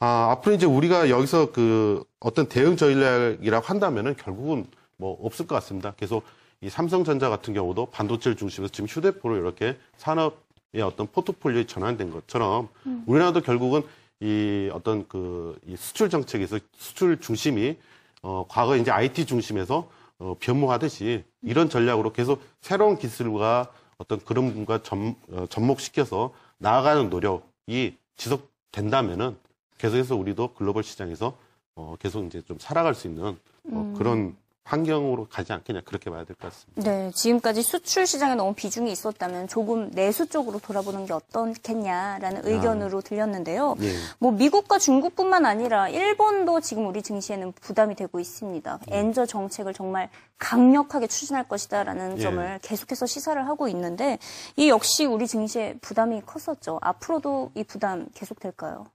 아, 0.00 0.28
앞으로 0.32 0.54
이제 0.54 0.66
우리가 0.66 1.10
여기서 1.10 1.50
그 1.52 2.04
어떤 2.20 2.48
대응 2.48 2.76
전략이라고 2.76 3.66
한다면은 3.66 4.16
결국은 4.16 4.66
뭐 4.96 5.16
없을 5.24 5.46
것 5.46 5.54
같습니다. 5.56 5.92
계속 5.96 6.24
이 6.60 6.68
삼성전자 6.68 7.28
같은 7.28 7.54
경우도 7.54 7.86
반도체를 7.86 8.36
중심으로 8.36 8.68
지금 8.70 8.86
휴대폰을 8.88 9.38
이렇게 9.38 9.76
산업의 9.96 10.82
어떤 10.82 11.06
포트폴리오에 11.08 11.64
전환된 11.66 12.10
것처럼 12.10 12.68
우리나라도 13.06 13.40
결국은 13.42 13.82
이 14.20 14.68
어떤 14.72 15.06
그 15.08 15.56
이 15.66 15.76
수출 15.76 16.10
정책에서 16.10 16.58
수출 16.76 17.20
중심이 17.20 17.76
어 18.22 18.44
과거 18.48 18.76
이제 18.76 18.90
IT 18.90 19.26
중심에서 19.26 19.88
어 20.18 20.34
변모하듯이 20.40 21.24
이런 21.42 21.68
전략으로 21.70 22.12
계속 22.12 22.42
새로운 22.60 22.98
기술과 22.98 23.70
어떤 23.98 24.20
그런 24.20 24.52
분과 24.54 24.82
점, 24.82 25.16
어, 25.30 25.46
접목시켜서 25.48 26.32
나아가는 26.58 27.10
노력이 27.10 27.96
지속된다면은 28.16 29.36
계속해서 29.78 30.16
우리도 30.16 30.54
글로벌 30.54 30.82
시장에서 30.82 31.36
어 31.74 31.94
계속 32.00 32.24
이제 32.24 32.42
좀 32.42 32.58
살아갈 32.58 32.94
수 32.94 33.06
있는 33.06 33.38
어, 33.70 33.94
그런 33.96 34.36
환경으로 34.68 35.28
가지 35.30 35.52
않겠냐 35.54 35.80
그렇게 35.84 36.10
봐야 36.10 36.24
될 36.24 36.36
것 36.36 36.50
같습니다. 36.52 36.82
네, 36.90 37.10
지금까지 37.14 37.62
수출 37.62 38.06
시장에 38.06 38.34
너무 38.34 38.52
비중이 38.54 38.92
있었다면 38.92 39.48
조금 39.48 39.90
내수 39.92 40.26
쪽으로 40.28 40.58
돌아보는 40.58 41.06
게 41.06 41.14
어떻겠냐라는 41.14 42.42
의견으로 42.44 43.00
들렸는데요. 43.00 43.76
예. 43.80 43.94
뭐 44.18 44.30
미국과 44.32 44.78
중국뿐만 44.78 45.46
아니라 45.46 45.88
일본도 45.88 46.60
지금 46.60 46.86
우리 46.86 47.02
증시에는 47.02 47.52
부담이 47.52 47.94
되고 47.96 48.20
있습니다. 48.20 48.80
엔저 48.88 49.24
정책을 49.24 49.72
정말 49.72 50.10
강력하게 50.38 51.06
추진할 51.06 51.48
것이다라는 51.48 52.18
예. 52.18 52.22
점을 52.22 52.58
계속해서 52.60 53.06
시사를 53.06 53.46
하고 53.48 53.68
있는데 53.68 54.18
이 54.56 54.68
역시 54.68 55.06
우리 55.06 55.26
증시에 55.26 55.76
부담이 55.80 56.22
컸었죠. 56.26 56.78
앞으로도 56.82 57.52
이 57.54 57.64
부담 57.64 58.06
계속 58.14 58.38
될까요? 58.38 58.86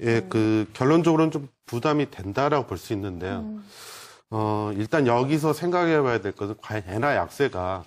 예, 0.00 0.20
그 0.28 0.68
결론적으로는 0.72 1.30
좀 1.30 1.48
부담이 1.66 2.10
된다라고 2.10 2.66
볼 2.66 2.78
수 2.78 2.92
있는데요. 2.92 3.44
어, 4.30 4.70
일단 4.74 5.06
여기서 5.06 5.52
생각해 5.52 6.02
봐야 6.02 6.20
될 6.20 6.32
것은 6.32 6.56
과연 6.60 6.82
엔화 6.86 7.16
약세가 7.16 7.84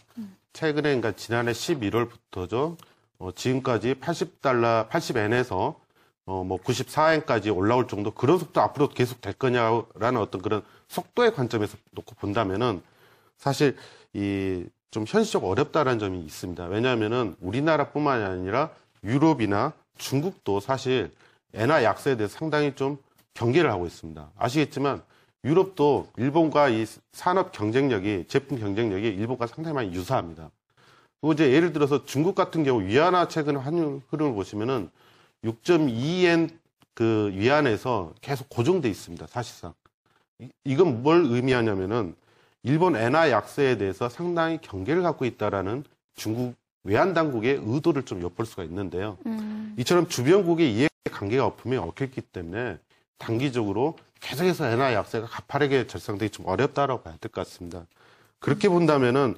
최근에 0.53 0.81
그러니까 0.81 1.11
지난해 1.13 1.51
11월부터죠. 1.51 2.77
어, 3.19 3.31
지금까지 3.33 3.95
80달러, 3.95 4.89
80엔에서 4.89 5.75
어, 6.25 6.43
뭐 6.43 6.57
94엔까지 6.59 7.55
올라올 7.55 7.87
정도 7.87 8.11
그런 8.11 8.37
속도 8.37 8.61
앞으로 8.61 8.89
계속 8.89 9.21
될 9.21 9.33
거냐라는 9.33 10.19
어떤 10.19 10.41
그런 10.41 10.63
속도의 10.87 11.33
관점에서 11.33 11.77
놓고 11.91 12.15
본다면은 12.15 12.81
사실 13.37 13.77
이 14.13 14.65
좀 14.91 15.05
현실적 15.07 15.45
어렵다라는 15.45 15.99
점이 15.99 16.19
있습니다. 16.19 16.65
왜냐하면은 16.65 17.35
우리나라뿐만이 17.39 18.23
아니라 18.23 18.69
유럽이나 19.03 19.71
중국도 19.97 20.59
사실 20.59 21.11
엔화 21.53 21.83
약세에 21.83 22.17
대해서 22.17 22.37
상당히 22.37 22.75
좀 22.75 22.97
경계를 23.33 23.71
하고 23.71 23.87
있습니다. 23.87 24.31
아시겠지만 24.37 25.01
유럽도 25.43 26.07
일본과 26.17 26.69
이 26.69 26.85
산업 27.11 27.51
경쟁력이 27.51 28.25
제품 28.27 28.59
경쟁력이 28.59 29.07
일본과 29.07 29.47
상당히 29.47 29.75
많이 29.75 29.91
유사합니다. 29.93 30.51
그리고 31.19 31.33
이제 31.33 31.51
예를 31.51 31.73
들어서 31.73 32.05
중국 32.05 32.35
같은 32.35 32.63
경우 32.63 32.81
위안화 32.83 33.27
최근 33.27 33.55
환율 33.57 34.01
흐름을 34.09 34.33
보시면은 34.33 34.89
6.2엔 35.43 36.49
그 36.93 37.31
위안에서 37.33 38.13
계속 38.21 38.49
고정돼 38.49 38.89
있습니다. 38.89 39.25
사실상 39.27 39.73
이- 40.39 40.49
이건 40.63 41.01
뭘 41.03 41.25
의미하냐면은 41.25 42.15
일본 42.63 42.95
엔화 42.95 43.31
약세에 43.31 43.77
대해서 43.77 44.09
상당히 44.09 44.59
경계를 44.61 45.01
갖고 45.01 45.25
있다라는 45.25 45.83
중국 46.15 46.55
외환 46.83 47.13
당국의 47.13 47.61
의도를 47.65 48.03
좀 48.03 48.21
엿볼 48.21 48.45
수가 48.45 48.63
있는데요. 48.65 49.17
이처럼 49.77 50.07
주변국의 50.07 50.73
이해 50.75 50.87
관계가 51.11 51.53
분명히 51.55 51.87
얽혔기 51.87 52.21
때문에 52.21 52.77
단기적으로 53.17 53.95
계속해서 54.21 54.67
엔화 54.67 54.93
약세가 54.93 55.27
가파르게 55.27 55.87
절상되기 55.87 56.31
좀 56.31 56.47
어렵다라고 56.47 57.01
봐야 57.03 57.15
될 57.19 57.31
것 57.31 57.45
같습니다. 57.45 57.85
그렇게 58.39 58.69
본다면은 58.69 59.35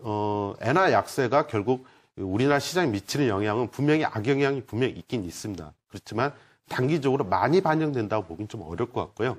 어 0.00 0.54
엔화 0.60 0.92
약세가 0.92 1.46
결국 1.48 1.86
우리나라 2.16 2.58
시장에 2.60 2.90
미치는 2.90 3.26
영향은 3.28 3.70
분명히 3.70 4.04
악영향이 4.04 4.62
분명히 4.64 4.92
있긴 4.94 5.24
있습니다. 5.24 5.72
그렇지만 5.88 6.32
단기적으로 6.68 7.24
많이 7.24 7.60
반영된다고 7.60 8.26
보기는 8.26 8.48
좀 8.48 8.62
어려울 8.62 8.92
것 8.92 9.00
같고요. 9.06 9.38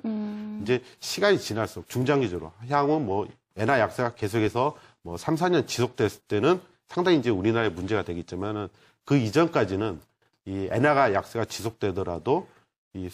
이제 0.63 0.81
시간이 1.00 1.39
지날수록 1.39 1.88
중장기적으로 1.88 2.51
향후 2.69 3.00
뭐 3.00 3.27
엔화 3.55 3.79
약세가 3.79 4.15
계속해서 4.15 4.75
뭐 5.03 5.17
3, 5.17 5.36
4년 5.36 5.67
지속됐을 5.67 6.22
때는 6.27 6.60
상당히 6.88 7.19
이제 7.19 7.29
우리나라에 7.29 7.69
문제가 7.69 8.03
되겠지만은 8.03 8.67
그 9.05 9.15
이전까지는 9.17 10.00
이 10.46 10.67
엔화가 10.72 11.13
약세가 11.13 11.46
지속되더라도 11.46 12.48
이 12.93 13.10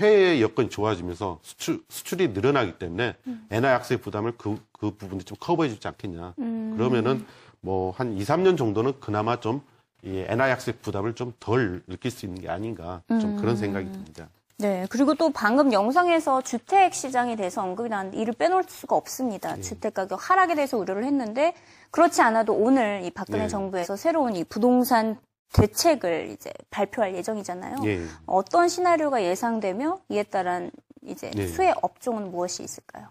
해외 0.00 0.40
여건이 0.40 0.70
좋아지면서 0.70 1.38
수출, 1.42 1.82
수출이 1.88 2.28
늘어나기 2.28 2.78
때문에 2.78 3.14
엔화 3.50 3.70
약세의 3.72 4.00
부담을 4.00 4.32
그, 4.36 4.56
그 4.72 4.90
부분이 4.92 5.24
좀 5.24 5.36
커버해 5.38 5.68
주지 5.68 5.86
않겠냐. 5.86 6.34
그러면은 6.36 7.24
뭐 7.60 7.92
한 7.96 8.16
2, 8.16 8.22
3년 8.22 8.56
정도는 8.56 8.94
그나마 9.00 9.38
좀 9.40 9.60
이 10.02 10.24
엔화 10.28 10.50
약세 10.50 10.72
부담을 10.72 11.14
좀 11.14 11.32
덜 11.40 11.82
느낄 11.86 12.10
수 12.10 12.24
있는 12.26 12.40
게 12.40 12.48
아닌가. 12.48 13.02
좀 13.08 13.36
그런 13.36 13.56
생각이 13.56 13.90
듭니다. 13.92 14.28
네, 14.56 14.86
그리고 14.90 15.14
또 15.14 15.30
방금 15.30 15.72
영상에서 15.72 16.42
주택 16.42 16.92
시장에 16.94 17.34
대해서 17.36 17.62
언급이 17.62 17.88
나왔는데 17.88 18.18
이를 18.18 18.34
빼놓을 18.34 18.64
수가 18.68 18.94
없습니다. 18.96 19.56
네. 19.56 19.62
주택 19.62 19.94
가격 19.94 20.30
하락에 20.30 20.54
대해서 20.54 20.76
우려를 20.76 21.04
했는데 21.04 21.54
그렇지 21.90 22.20
않아도 22.20 22.52
오늘 22.54 23.02
이 23.04 23.10
박근혜 23.10 23.40
네. 23.40 23.48
정부에서 23.48 23.96
새로운 23.96 24.36
이 24.36 24.44
부동산 24.44 25.16
대책을 25.52 26.30
이제 26.30 26.52
발표할 26.70 27.14
예정이잖아요. 27.14 27.76
예. 27.84 28.04
어떤 28.26 28.68
시나리오가 28.68 29.22
예상되며 29.22 30.00
이에 30.08 30.22
따른 30.22 30.70
이제 31.04 31.30
네. 31.34 31.46
수혜 31.48 31.72
업종은 31.82 32.30
무엇이 32.30 32.62
있을까요? 32.62 33.08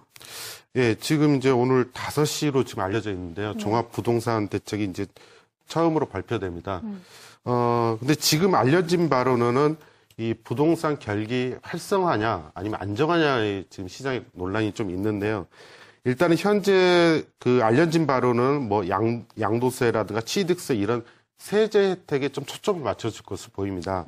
예, 0.75 0.95
지금 0.95 1.35
이제 1.35 1.49
오늘 1.49 1.91
5시로 1.91 2.65
지금 2.65 2.83
알려져 2.83 3.11
있는데요. 3.11 3.57
종합 3.57 3.91
부동산 3.91 4.47
대책이 4.47 4.85
이제 4.85 5.05
처음으로 5.67 6.05
발표됩니다. 6.07 6.81
어, 7.45 7.97
근데 7.99 8.15
지금 8.15 8.55
알려진 8.55 9.09
바로는 9.09 9.77
이 10.17 10.33
부동산 10.43 10.99
결기 10.99 11.55
활성화냐 11.61 12.51
아니면 12.53 12.79
안정화냐의 12.81 13.65
지금 13.69 13.87
시장에 13.87 14.21
논란이 14.33 14.73
좀 14.73 14.89
있는데요. 14.91 15.47
일단은 16.03 16.37
현재 16.37 17.25
그 17.39 17.61
알려진 17.63 18.05
바로는 18.05 18.67
뭐 18.67 18.87
양, 18.89 19.25
양도세라든가 19.39 20.21
취득세 20.21 20.75
이런 20.75 21.03
세제 21.39 21.91
혜택에 21.91 22.29
좀 22.29 22.45
초점을 22.45 22.81
맞춰줄 22.81 23.23
것으로 23.25 23.51
보입니다. 23.53 24.05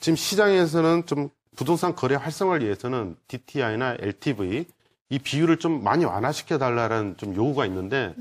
지금 0.00 0.16
시장에서는 0.16 1.06
좀 1.06 1.28
부동산 1.54 1.94
거래 1.94 2.16
활성화를 2.16 2.64
위해서는 2.66 3.14
DTI나 3.28 3.96
LTV 4.00 4.64
이 5.10 5.18
비율을 5.18 5.58
좀 5.58 5.84
많이 5.84 6.04
완화시켜 6.06 6.56
달라는 6.58 7.16
좀 7.18 7.36
요구가 7.36 7.66
있는데 7.66 8.14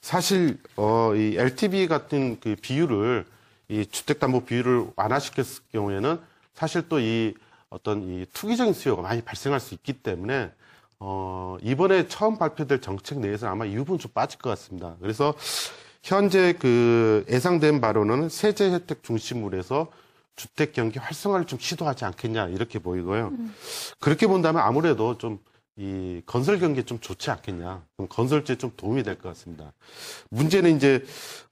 사실 0.00 0.58
어 0.76 1.14
이 1.14 1.36
LTV 1.38 1.86
같은 1.86 2.38
그 2.40 2.56
비율을 2.60 3.24
이 3.68 3.86
주택담보 3.86 4.44
비율을 4.44 4.88
완화시켰을 4.96 5.62
경우에는 5.72 6.18
사실 6.54 6.88
또 6.88 6.98
이 6.98 7.34
어떤 7.70 8.02
이 8.02 8.26
투기적인 8.34 8.74
수요가 8.74 9.00
많이 9.00 9.22
발생할 9.22 9.58
수 9.60 9.72
있기 9.74 9.94
때문에 9.94 10.50
어 10.98 11.56
이번에 11.62 12.06
처음 12.08 12.36
발표될 12.36 12.80
정책 12.80 13.20
내에서는 13.20 13.50
아마 13.50 13.64
이 13.64 13.74
부분 13.76 13.98
좀 13.98 14.10
빠질 14.12 14.38
것 14.40 14.50
같습니다. 14.50 14.96
그래서 15.00 15.32
현재 16.02 16.54
그 16.54 17.24
예상된 17.28 17.80
바로는 17.80 18.28
세제 18.28 18.72
혜택 18.72 19.02
중심으로 19.02 19.56
해서 19.56 19.88
주택 20.36 20.72
경기 20.72 20.98
활성화를 20.98 21.46
좀 21.46 21.58
시도하지 21.58 22.04
않겠냐 22.04 22.48
이렇게 22.48 22.78
보이고요. 22.78 23.32
그렇게 24.00 24.26
본다면 24.26 24.62
아무래도 24.62 25.18
좀 25.18 25.38
이 25.76 26.20
건설 26.26 26.58
경기에 26.58 26.84
좀 26.84 27.00
좋지 27.00 27.30
않겠냐. 27.30 27.82
그럼 27.96 28.08
건설주에 28.08 28.56
좀 28.56 28.72
도움이 28.76 29.02
될 29.02 29.16
것 29.16 29.30
같습니다. 29.30 29.72
문제는 30.30 30.76
이제 30.76 31.02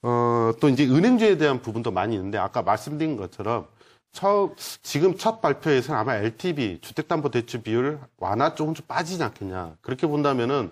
어 0.03 0.53
또 0.61 0.69
이제 0.69 0.85
은행주에 0.87 1.39
대한 1.39 1.63
부분도 1.63 1.91
많이 1.91 2.17
있는데 2.17 2.37
아까 2.37 2.61
말씀드린 2.63 3.17
것처럼 3.17 3.67
처음 4.13 4.55
지금 4.83 5.17
첫 5.17 5.41
발표에서는 5.41 5.99
아마 5.99 6.17
LTV 6.17 6.81
주택담보대출 6.83 7.63
비율 7.63 7.99
완화 8.19 8.55
조금 8.55 8.75
좀 8.75 8.85
빠지지 8.87 9.23
않겠냐. 9.23 9.77
그렇게 9.81 10.07
본다면은 10.07 10.71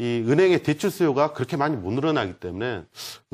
이 0.00 0.24
은행의 0.26 0.62
대출 0.62 0.90
수요가 0.90 1.34
그렇게 1.34 1.58
많이 1.58 1.76
못 1.76 1.92
늘어나기 1.92 2.32
때문에 2.32 2.84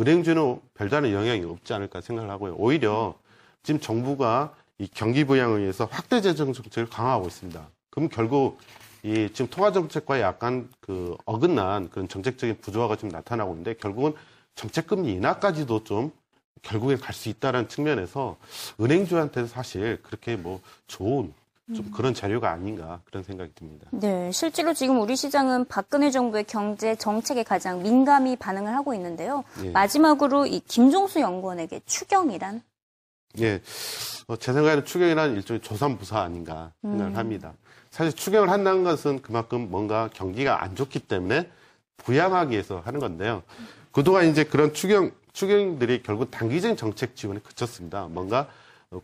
은행주는 0.00 0.60
별다른 0.74 1.12
영향이 1.12 1.44
없지 1.44 1.72
않을까 1.72 2.00
생각을 2.00 2.28
하고요. 2.28 2.56
오히려 2.58 3.14
지금 3.62 3.78
정부가 3.78 4.52
이 4.78 4.88
경기 4.92 5.22
부양을 5.24 5.62
위해서 5.62 5.84
확대 5.88 6.20
재정 6.20 6.52
정책을 6.52 6.90
강화하고 6.90 7.28
있습니다. 7.28 7.68
그럼 7.90 8.08
결국 8.08 8.58
이 9.04 9.28
지금 9.32 9.46
통화 9.48 9.70
정책과 9.70 10.20
약간 10.20 10.68
그 10.80 11.16
어긋난 11.24 11.88
그런 11.88 12.08
정책적인 12.08 12.58
부조화가 12.60 12.96
좀 12.96 13.10
나타나고 13.10 13.52
있는데 13.52 13.74
결국은 13.74 14.14
정책 14.56 14.88
금리 14.88 15.12
인하까지도 15.12 15.84
좀 15.84 16.10
결국엔 16.62 16.98
갈수 16.98 17.28
있다는 17.28 17.68
측면에서 17.68 18.38
은행주한테는 18.80 19.48
사실 19.48 20.00
그렇게 20.02 20.34
뭐 20.34 20.60
좋은 20.88 21.32
좀 21.74 21.90
그런 21.90 22.14
자료가 22.14 22.50
아닌가 22.50 23.00
그런 23.04 23.24
생각이 23.24 23.52
듭니다. 23.54 23.88
네, 23.90 24.30
실제로 24.30 24.72
지금 24.72 25.00
우리 25.00 25.16
시장은 25.16 25.64
박근혜 25.64 26.10
정부의 26.10 26.44
경제 26.44 26.94
정책에 26.94 27.42
가장 27.42 27.82
민감히 27.82 28.36
반응을 28.36 28.72
하고 28.72 28.94
있는데요. 28.94 29.42
예. 29.64 29.70
마지막으로 29.70 30.46
이 30.46 30.60
김종수 30.60 31.20
연구원에게 31.20 31.80
추경이란 31.86 32.62
예, 33.40 33.60
어, 34.28 34.36
제 34.36 34.52
생각에는 34.52 34.84
추경이란 34.84 35.34
일종의 35.34 35.60
조삼부사 35.60 36.20
아닌가 36.20 36.72
생각을 36.82 37.16
합니다. 37.16 37.52
사실 37.90 38.12
추경을 38.12 38.48
한다는 38.48 38.84
것은 38.84 39.20
그만큼 39.20 39.68
뭔가 39.68 40.08
경기가 40.12 40.62
안 40.62 40.76
좋기 40.76 41.00
때문에 41.00 41.50
부양하기 41.96 42.52
위해서 42.52 42.80
하는 42.84 43.00
건데요. 43.00 43.42
그동안 43.90 44.28
이제 44.28 44.44
그런 44.44 44.72
추경, 44.72 45.10
추경들이 45.32 46.02
결국 46.02 46.30
단기적인 46.30 46.76
정책 46.76 47.16
지원에 47.16 47.40
그쳤습니다. 47.40 48.06
뭔가 48.08 48.40
어, 48.40 48.46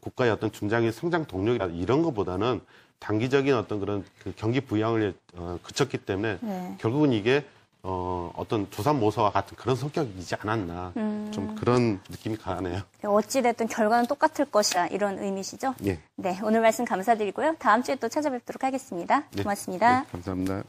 국가의 0.01 0.31
어떤 0.31 0.51
중장기 0.53 0.93
성장 0.93 1.25
동력이나 1.25 1.67
이런 1.67 2.03
것보다는 2.03 2.61
단기적인 2.99 3.55
어떤 3.55 3.81
그런 3.81 4.05
그 4.23 4.33
경기 4.37 4.61
부양을 4.61 5.15
어, 5.35 5.59
그쳤기 5.63 5.99
때문에 5.99 6.39
네. 6.41 6.77
결국은 6.79 7.13
이게 7.13 7.45
어, 7.85 8.33
어떤 8.37 8.71
조삼모사와 8.71 9.33
같은 9.33 9.57
그런 9.57 9.75
성격이지 9.75 10.37
않았나 10.37 10.93
좀 11.33 11.57
그런 11.57 12.01
느낌이 12.09 12.37
강하네요. 12.37 12.83
어찌됐든 13.03 13.67
결과는 13.67 14.07
똑같을 14.07 14.45
것이다 14.45 14.87
이런 14.89 15.19
의미시죠? 15.19 15.75
예. 15.87 15.99
네, 16.15 16.39
오늘 16.45 16.61
말씀 16.61 16.85
감사드리고요. 16.85 17.57
다음 17.59 17.83
주에 17.83 17.97
또 17.97 18.09
찾아뵙도록 18.09 18.63
하겠습니다. 18.63 19.25
네. 19.33 19.43
고맙습니다. 19.43 20.01
네, 20.03 20.07
감사합니다. 20.13 20.63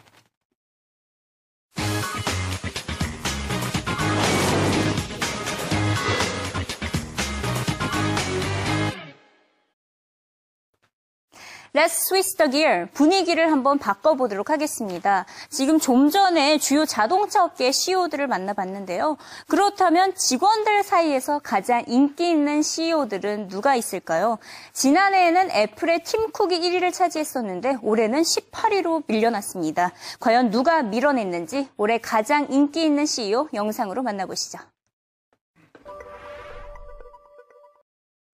Let's 11.76 12.06
switch 12.08 12.38
the 12.38 12.52
gear. 12.52 12.86
분위기를 12.94 13.52
한번 13.52 13.80
바꿔보도록 13.80 14.52
하겠습니다. 14.52 15.26
지금 15.50 15.80
좀 15.80 16.12
전에 16.12 16.60
주요 16.60 16.86
자동차 16.86 17.44
업계 17.44 17.72
CEO들을 17.72 18.28
만나봤는데요. 18.28 19.18
그렇다면 19.48 20.14
직원들 20.14 20.84
사이에서 20.84 21.40
가장 21.40 21.84
인기 21.88 22.30
있는 22.30 22.62
CEO들은 22.62 23.48
누가 23.48 23.74
있을까요? 23.74 24.38
지난해에는 24.74 25.50
애플의 25.50 26.04
팀 26.04 26.32
쿡이 26.32 26.60
1위를 26.60 26.94
차지했었는데 26.94 27.78
올해는 27.82 28.22
18위로 28.22 29.06
밀려났습니다. 29.08 29.94
과연 30.20 30.52
누가 30.52 30.84
밀어냈는지 30.84 31.70
올해 31.78 31.98
가장 31.98 32.46
인기 32.52 32.86
있는 32.86 33.08
CEO 33.08 33.50
영상으로 33.52 34.04
만나보시죠. 34.04 34.60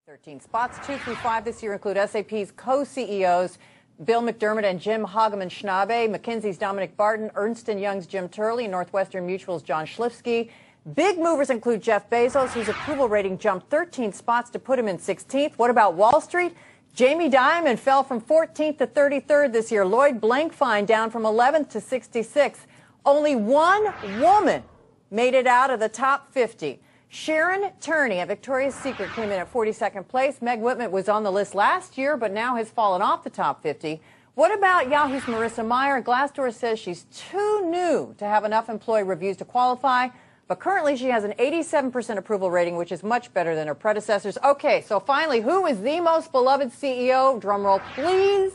13 0.10 0.39
spots, 0.39 0.88
two 0.88 0.98
through 0.98 1.13
five 1.13 1.45
this 1.45 1.62
year 1.62 1.72
include 1.72 1.95
SAP's 1.95 2.50
co-CEOs 2.56 3.60
Bill 4.04 4.24
McDermott 4.24 4.63
and 4.63 4.82
Jim 4.82 5.06
Hageman 5.06 5.52
Schnabe, 5.52 6.10
McKinsey's 6.10 6.58
Dominic 6.58 6.98
Barton, 6.98 7.30
Ernst 7.36 7.67
& 7.67 7.67
Young's 7.67 8.08
Jim 8.08 8.28
Turley, 8.28 8.67
Northwestern 8.67 9.28
Mutual's 9.28 9.62
John 9.62 9.86
Schlifsky. 9.86 10.50
Big 10.95 11.19
movers 11.19 11.52
include 11.52 11.84
Jeff 11.84 12.10
Bezos, 12.10 12.50
whose 12.54 12.69
approval 12.69 13.08
rating 13.08 13.38
jumped 13.38 13.69
13 13.69 14.12
spots 14.12 14.50
to 14.50 14.58
put 14.58 14.80
him 14.80 14.88
in 14.88 14.98
16th. 14.98 15.54
What 15.58 15.69
about 15.69 15.93
Wall 15.93 16.19
Street? 16.22 16.56
Jamie 16.95 17.30
Dimon 17.30 17.78
fell 17.78 18.02
from 18.02 18.19
14th 18.19 18.80
to 18.80 18.88
33rd 18.88 19.54
this 19.54 19.72
year. 19.72 19.86
Lloyd 19.86 20.19
Blankfein 20.19 20.88
down 20.88 21.12
from 21.12 21.22
11th 21.22 21.69
to 21.69 21.78
66th. 21.78 22.65
Only 23.06 23.36
one 23.36 23.93
woman 24.19 24.63
made 25.12 25.36
it 25.36 25.45
out 25.45 25.69
of 25.69 25.80
the 25.80 25.89
top 25.89 26.34
50. 26.34 26.80
Sharon 27.12 27.72
Turney 27.82 28.19
at 28.19 28.28
Victoria's 28.28 28.76
Secret 28.76 29.10
came 29.13 29.32
in 29.32 29.39
at 29.39 29.52
42nd 29.52 30.08
place. 30.08 30.43
Meg 30.43 30.62
Whitman 30.62 30.91
was 30.91 31.10
on 31.10 31.24
the 31.24 31.32
list 31.32 31.56
last 31.56 31.98
year, 31.98 32.15
but 32.15 32.32
now 32.32 32.56
has 32.56 32.69
fallen 32.69 33.02
off 33.02 33.24
the 33.24 33.32
top 33.32 33.63
50. 33.63 34.00
What 34.36 34.56
about 34.56 34.89
Yahoo's 34.89 35.24
Marissa 35.24 35.65
Meyer? 35.65 36.04
Glassdoor 36.04 36.54
says 36.54 36.78
she's 36.78 37.06
too 37.06 37.67
new 37.67 38.13
to 38.19 38.26
have 38.26 38.45
enough 38.45 38.69
employee 38.69 39.04
reviews 39.04 39.38
to 39.38 39.45
qualify, 39.45 40.10
but 40.48 40.60
currently 40.60 40.95
she 40.95 41.08
has 41.08 41.24
an 41.24 41.34
87% 41.34 42.17
approval 42.17 42.52
rating, 42.52 42.76
which 42.76 42.91
is 42.91 43.02
much 43.02 43.34
better 43.34 43.56
than 43.56 43.67
her 43.67 43.76
predecessors. 43.76 44.38
Okay, 44.43 44.82
so 44.82 45.00
finally, 45.00 45.41
who 45.41 45.65
is 45.65 45.82
the 45.82 46.00
most 46.00 46.32
beloved 46.32 46.69
CEO? 46.69 47.41
Drumroll, 47.41 47.82
please. 47.95 48.54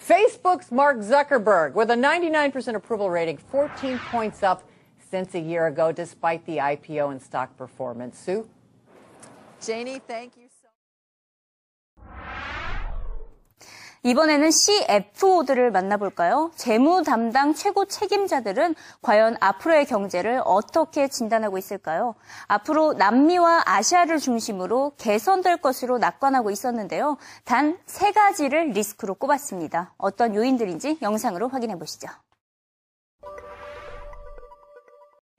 Facebook's 0.00 0.70
Mark 0.70 0.98
Zuckerberg 0.98 1.74
with 1.74 1.90
a 1.90 1.94
99% 1.94 2.76
approval 2.76 3.10
rating, 3.10 3.38
14 3.38 3.98
points 3.98 4.44
up 4.44 4.62
since 5.12 5.34
a 5.34 5.40
year 5.40 5.66
ago, 5.66 5.92
despite 5.92 6.46
the 6.46 6.56
IPO 6.58 7.10
and 7.10 7.20
stock 7.20 7.50
performance. 7.58 8.16
Sue? 8.18 8.48
Janie, 9.60 10.00
thank 10.08 10.36
you 10.40 10.48
so 10.48 10.68
이번에는 14.04 14.50
CFO들을 14.50 15.70
만나볼까요? 15.70 16.50
재무 16.56 17.04
담당 17.04 17.54
최고 17.54 17.84
책임자들은 17.84 18.74
과연 19.00 19.36
앞으로의 19.38 19.86
경제를 19.86 20.42
어떻게 20.44 21.06
진단하고 21.06 21.56
있을까요? 21.56 22.16
앞으로 22.48 22.94
남미와 22.94 23.62
아시아를 23.64 24.18
중심으로 24.18 24.94
개선될 24.98 25.58
것으로 25.58 25.98
낙관하고 25.98 26.50
있었는데요. 26.50 27.16
단 27.44 27.78
세 27.86 28.10
가지를 28.10 28.70
리스크로 28.70 29.14
꼽았습니다. 29.14 29.94
어떤 29.98 30.34
요인들인지 30.34 30.98
영상으로 31.00 31.46
확인해 31.46 31.78
보시죠. 31.78 32.08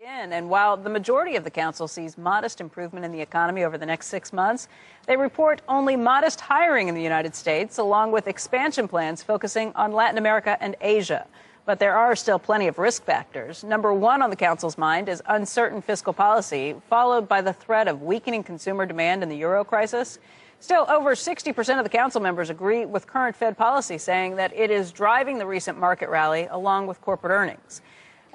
In. 0.04 0.34
And 0.34 0.50
while 0.50 0.76
the 0.76 0.90
majority 0.90 1.36
of 1.36 1.44
the 1.44 1.50
council 1.50 1.88
sees 1.88 2.18
modest 2.18 2.60
improvement 2.60 3.06
in 3.06 3.12
the 3.12 3.22
economy 3.22 3.64
over 3.64 3.78
the 3.78 3.86
next 3.86 4.08
six 4.08 4.34
months, 4.34 4.68
they 5.08 5.16
report 5.16 5.62
only 5.68 5.96
modest 5.96 6.42
hiring 6.42 6.90
in 6.90 6.96
the 6.96 7.02
United 7.02 7.34
States, 7.36 7.78
along 7.78 8.12
with 8.12 8.28
expansion 8.28 8.88
plans 8.88 9.24
focusing 9.24 9.72
on 9.76 9.94
Latin 9.94 10.18
America 10.18 10.58
and 10.60 10.76
Asia. 10.82 11.26
But 11.66 11.80
there 11.80 11.96
are 11.96 12.16
still 12.16 12.38
plenty 12.38 12.68
of 12.68 12.78
risk 12.78 13.06
factors. 13.06 13.64
Number 13.64 13.94
one 13.94 14.22
on 14.22 14.30
the 14.30 14.36
council's 14.36 14.78
mind 14.78 15.08
is 15.08 15.24
uncertain 15.28 15.82
fiscal 15.82 16.12
policy, 16.12 16.76
followed 16.90 17.30
by 17.30 17.42
the 17.42 17.54
threat 17.54 17.88
of 17.88 18.02
weakening 18.02 18.44
consumer 18.44 18.86
demand 18.86 19.24
in 19.24 19.30
the 19.30 19.38
euro 19.38 19.64
crisis. 19.64 20.20
Still, 20.60 20.86
over 20.90 21.16
60% 21.16 21.78
of 21.78 21.84
the 21.84 21.90
council 21.90 22.20
members 22.20 22.50
agree 22.50 22.86
with 22.86 23.08
current 23.08 23.36
Fed 23.36 23.58
policy, 23.58 23.98
saying 23.98 24.36
that 24.36 24.54
it 24.54 24.72
is 24.72 24.92
driving 24.92 25.38
the 25.38 25.46
recent 25.46 25.80
market 25.80 26.10
rally 26.10 26.48
along 26.52 26.88
with 26.88 27.00
corporate 27.00 27.32
earnings. 27.32 27.82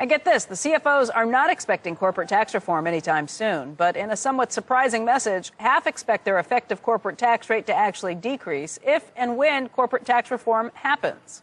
And 0.00 0.08
get 0.08 0.24
this, 0.24 0.44
the 0.44 0.54
CFOs 0.54 1.11
are 1.12 1.26
not 1.26 1.50
expecting 1.50 1.96
corporate 1.96 2.28
tax 2.28 2.54
reform 2.54 2.87
anytime 2.87 3.26
soon, 3.26 3.74
but 3.74 3.96
in 3.96 4.11
a 4.11 4.16
somewhat 4.16 4.52
surprising 4.52 5.04
message, 5.04 5.50
half 5.56 5.88
expect 5.88 6.24
their 6.24 6.38
effective 6.38 6.84
corporate 6.84 7.18
tax 7.18 7.50
rate 7.50 7.66
to 7.66 7.74
actually 7.74 8.14
decrease 8.14 8.78
if 8.87 9.11
and 9.16 9.37
when 9.37 9.68
corporate 9.68 10.06
tax 10.06 10.30
reform 10.30 10.70
happens. 10.74 11.42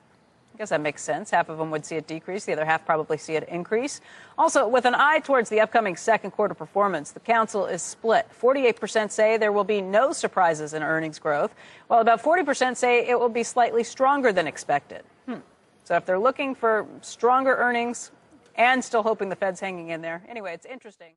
I 0.53 0.57
guess 0.57 0.69
that 0.69 0.79
makes 0.79 1.03
sense. 1.03 1.31
Half 1.31 1.49
of 1.49 1.57
them 1.57 1.69
would 1.71 1.85
see 1.85 1.97
it 1.97 2.07
decrease. 2.07 2.45
The 2.45 2.53
other 2.53 2.63
half 2.63 2.85
probably 2.85 3.17
see 3.17 3.33
it 3.33 3.43
increase. 3.49 3.99
Also, 4.37 4.65
with 4.69 4.85
an 4.85 4.95
eye 4.95 5.19
towards 5.19 5.49
the 5.49 5.59
upcoming 5.59 5.97
second 5.97 6.31
quarter 6.31 6.53
performance, 6.53 7.11
the 7.11 7.19
council 7.19 7.65
is 7.65 7.81
split. 7.81 8.25
48% 8.41 9.11
say 9.11 9.35
there 9.35 9.51
will 9.51 9.65
be 9.65 9.81
no 9.81 10.13
surprises 10.13 10.73
in 10.73 10.81
earnings 10.81 11.19
growth, 11.19 11.53
while 11.87 11.99
about 11.99 12.23
40% 12.23 12.77
say 12.77 13.05
it 13.05 13.19
will 13.19 13.27
be 13.27 13.43
slightly 13.43 13.83
stronger 13.83 14.31
than 14.31 14.47
expected. 14.47 15.03
Hmm. 15.25 15.39
So 15.83 15.97
if 15.97 16.05
they're 16.05 16.17
looking 16.17 16.55
for 16.55 16.87
stronger 17.01 17.53
earnings, 17.57 18.11
and 18.55 18.83
still 18.83 19.03
hoping 19.03 19.29
the 19.29 19.35
Fed's 19.35 19.59
hanging 19.59 19.89
in 19.89 20.01
there. 20.01 20.23
Anyway, 20.27 20.53
it's 20.53 20.65
interesting. 20.65 21.13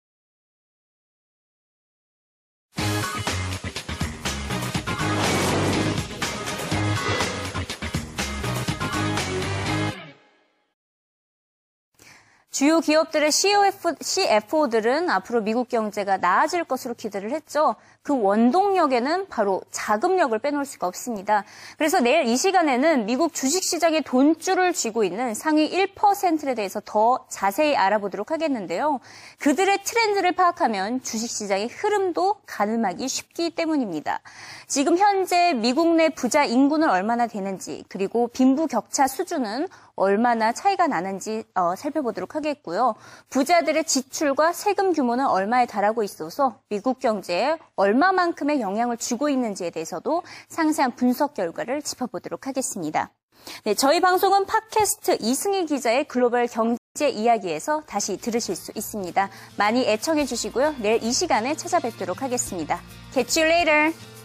주요 12.51 12.81
기업들의 12.81 13.31
CFO, 13.31 13.95
CFO들은 14.01 15.11
앞으로 15.11 15.43
미국 15.43 15.69
경제가 15.69 16.17
나아질 16.17 16.65
것으로 16.65 16.95
기대를 16.95 17.31
했죠. 17.31 17.77
그 18.03 18.19
원동력에는 18.19 19.29
바로 19.29 19.61
자금력을 19.71 20.37
빼놓을 20.39 20.65
수가 20.65 20.87
없습니다. 20.87 21.45
그래서 21.77 22.01
내일 22.01 22.27
이 22.27 22.39
시간에는 22.39 23.05
미국 23.05 23.35
주식시장의 23.35 24.03
돈줄을 24.03 24.73
쥐고 24.73 25.05
있는 25.05 25.35
상위 25.35 25.71
1%에 25.71 26.55
대해서 26.55 26.81
더 26.83 27.27
자세히 27.29 27.77
알아보도록 27.77 28.31
하겠는데요. 28.31 29.01
그들의 29.41 29.85
트렌드를 29.85 30.33
파악하면 30.33 31.03
주식시장의 31.03 31.69
흐름도 31.69 32.37
가늠하기 32.47 33.07
쉽기 33.09 33.51
때문입니다. 33.51 34.21
지금 34.67 34.97
현재 34.97 35.53
미국 35.53 35.95
내 35.97 36.09
부자 36.09 36.45
인구는 36.45 36.89
얼마나 36.89 37.27
되는지 37.27 37.85
그리고 37.89 38.29
빈부 38.29 38.67
격차 38.67 39.07
수준은 39.07 39.69
얼마나 39.99 40.53
차이가 40.53 40.87
나는지 40.87 41.45
어, 41.55 41.75
살펴보도록 41.77 42.35
하겠고요. 42.35 42.95
부자들의 43.31 43.85
지출과 43.85 44.53
세금 44.53 44.93
규모는 44.93 45.27
얼마에 45.27 45.67
달하고 45.67 46.03
있어서 46.03 46.61
미국 46.69 46.99
경제에 46.99 47.59
얼마만큼의 47.77 48.61
영향을 48.61 48.97
주고 48.97 49.29
있는지에 49.29 49.71
대해서도 49.71 50.23
상세한 50.49 50.95
분석 50.95 51.35
결과를 51.35 51.83
짚어보도록 51.83 52.47
하겠습니다. 52.47 53.11
네, 53.65 53.75
저희 53.75 54.01
방송은 54.01 54.47
팟캐스트 54.47 55.19
이승희 55.21 55.67
기자의 55.67 56.05
글로벌 56.05 56.47
경제 56.47 57.09
이야기에서 57.09 57.83
다시 57.87 58.17
들으실 58.17 58.57
수 58.57 58.73
있습니다. 58.75 59.31
많이 59.57 59.87
애청해 59.87 60.27
주시고요. 60.27 60.75
내일 60.81 61.03
이 61.03 61.13
시간에 61.13 61.55
찾아뵙도록 61.55 62.23
하겠습니다. 62.23 62.81
Catch 63.13 63.41
you 63.41 63.51
later! 63.51 64.18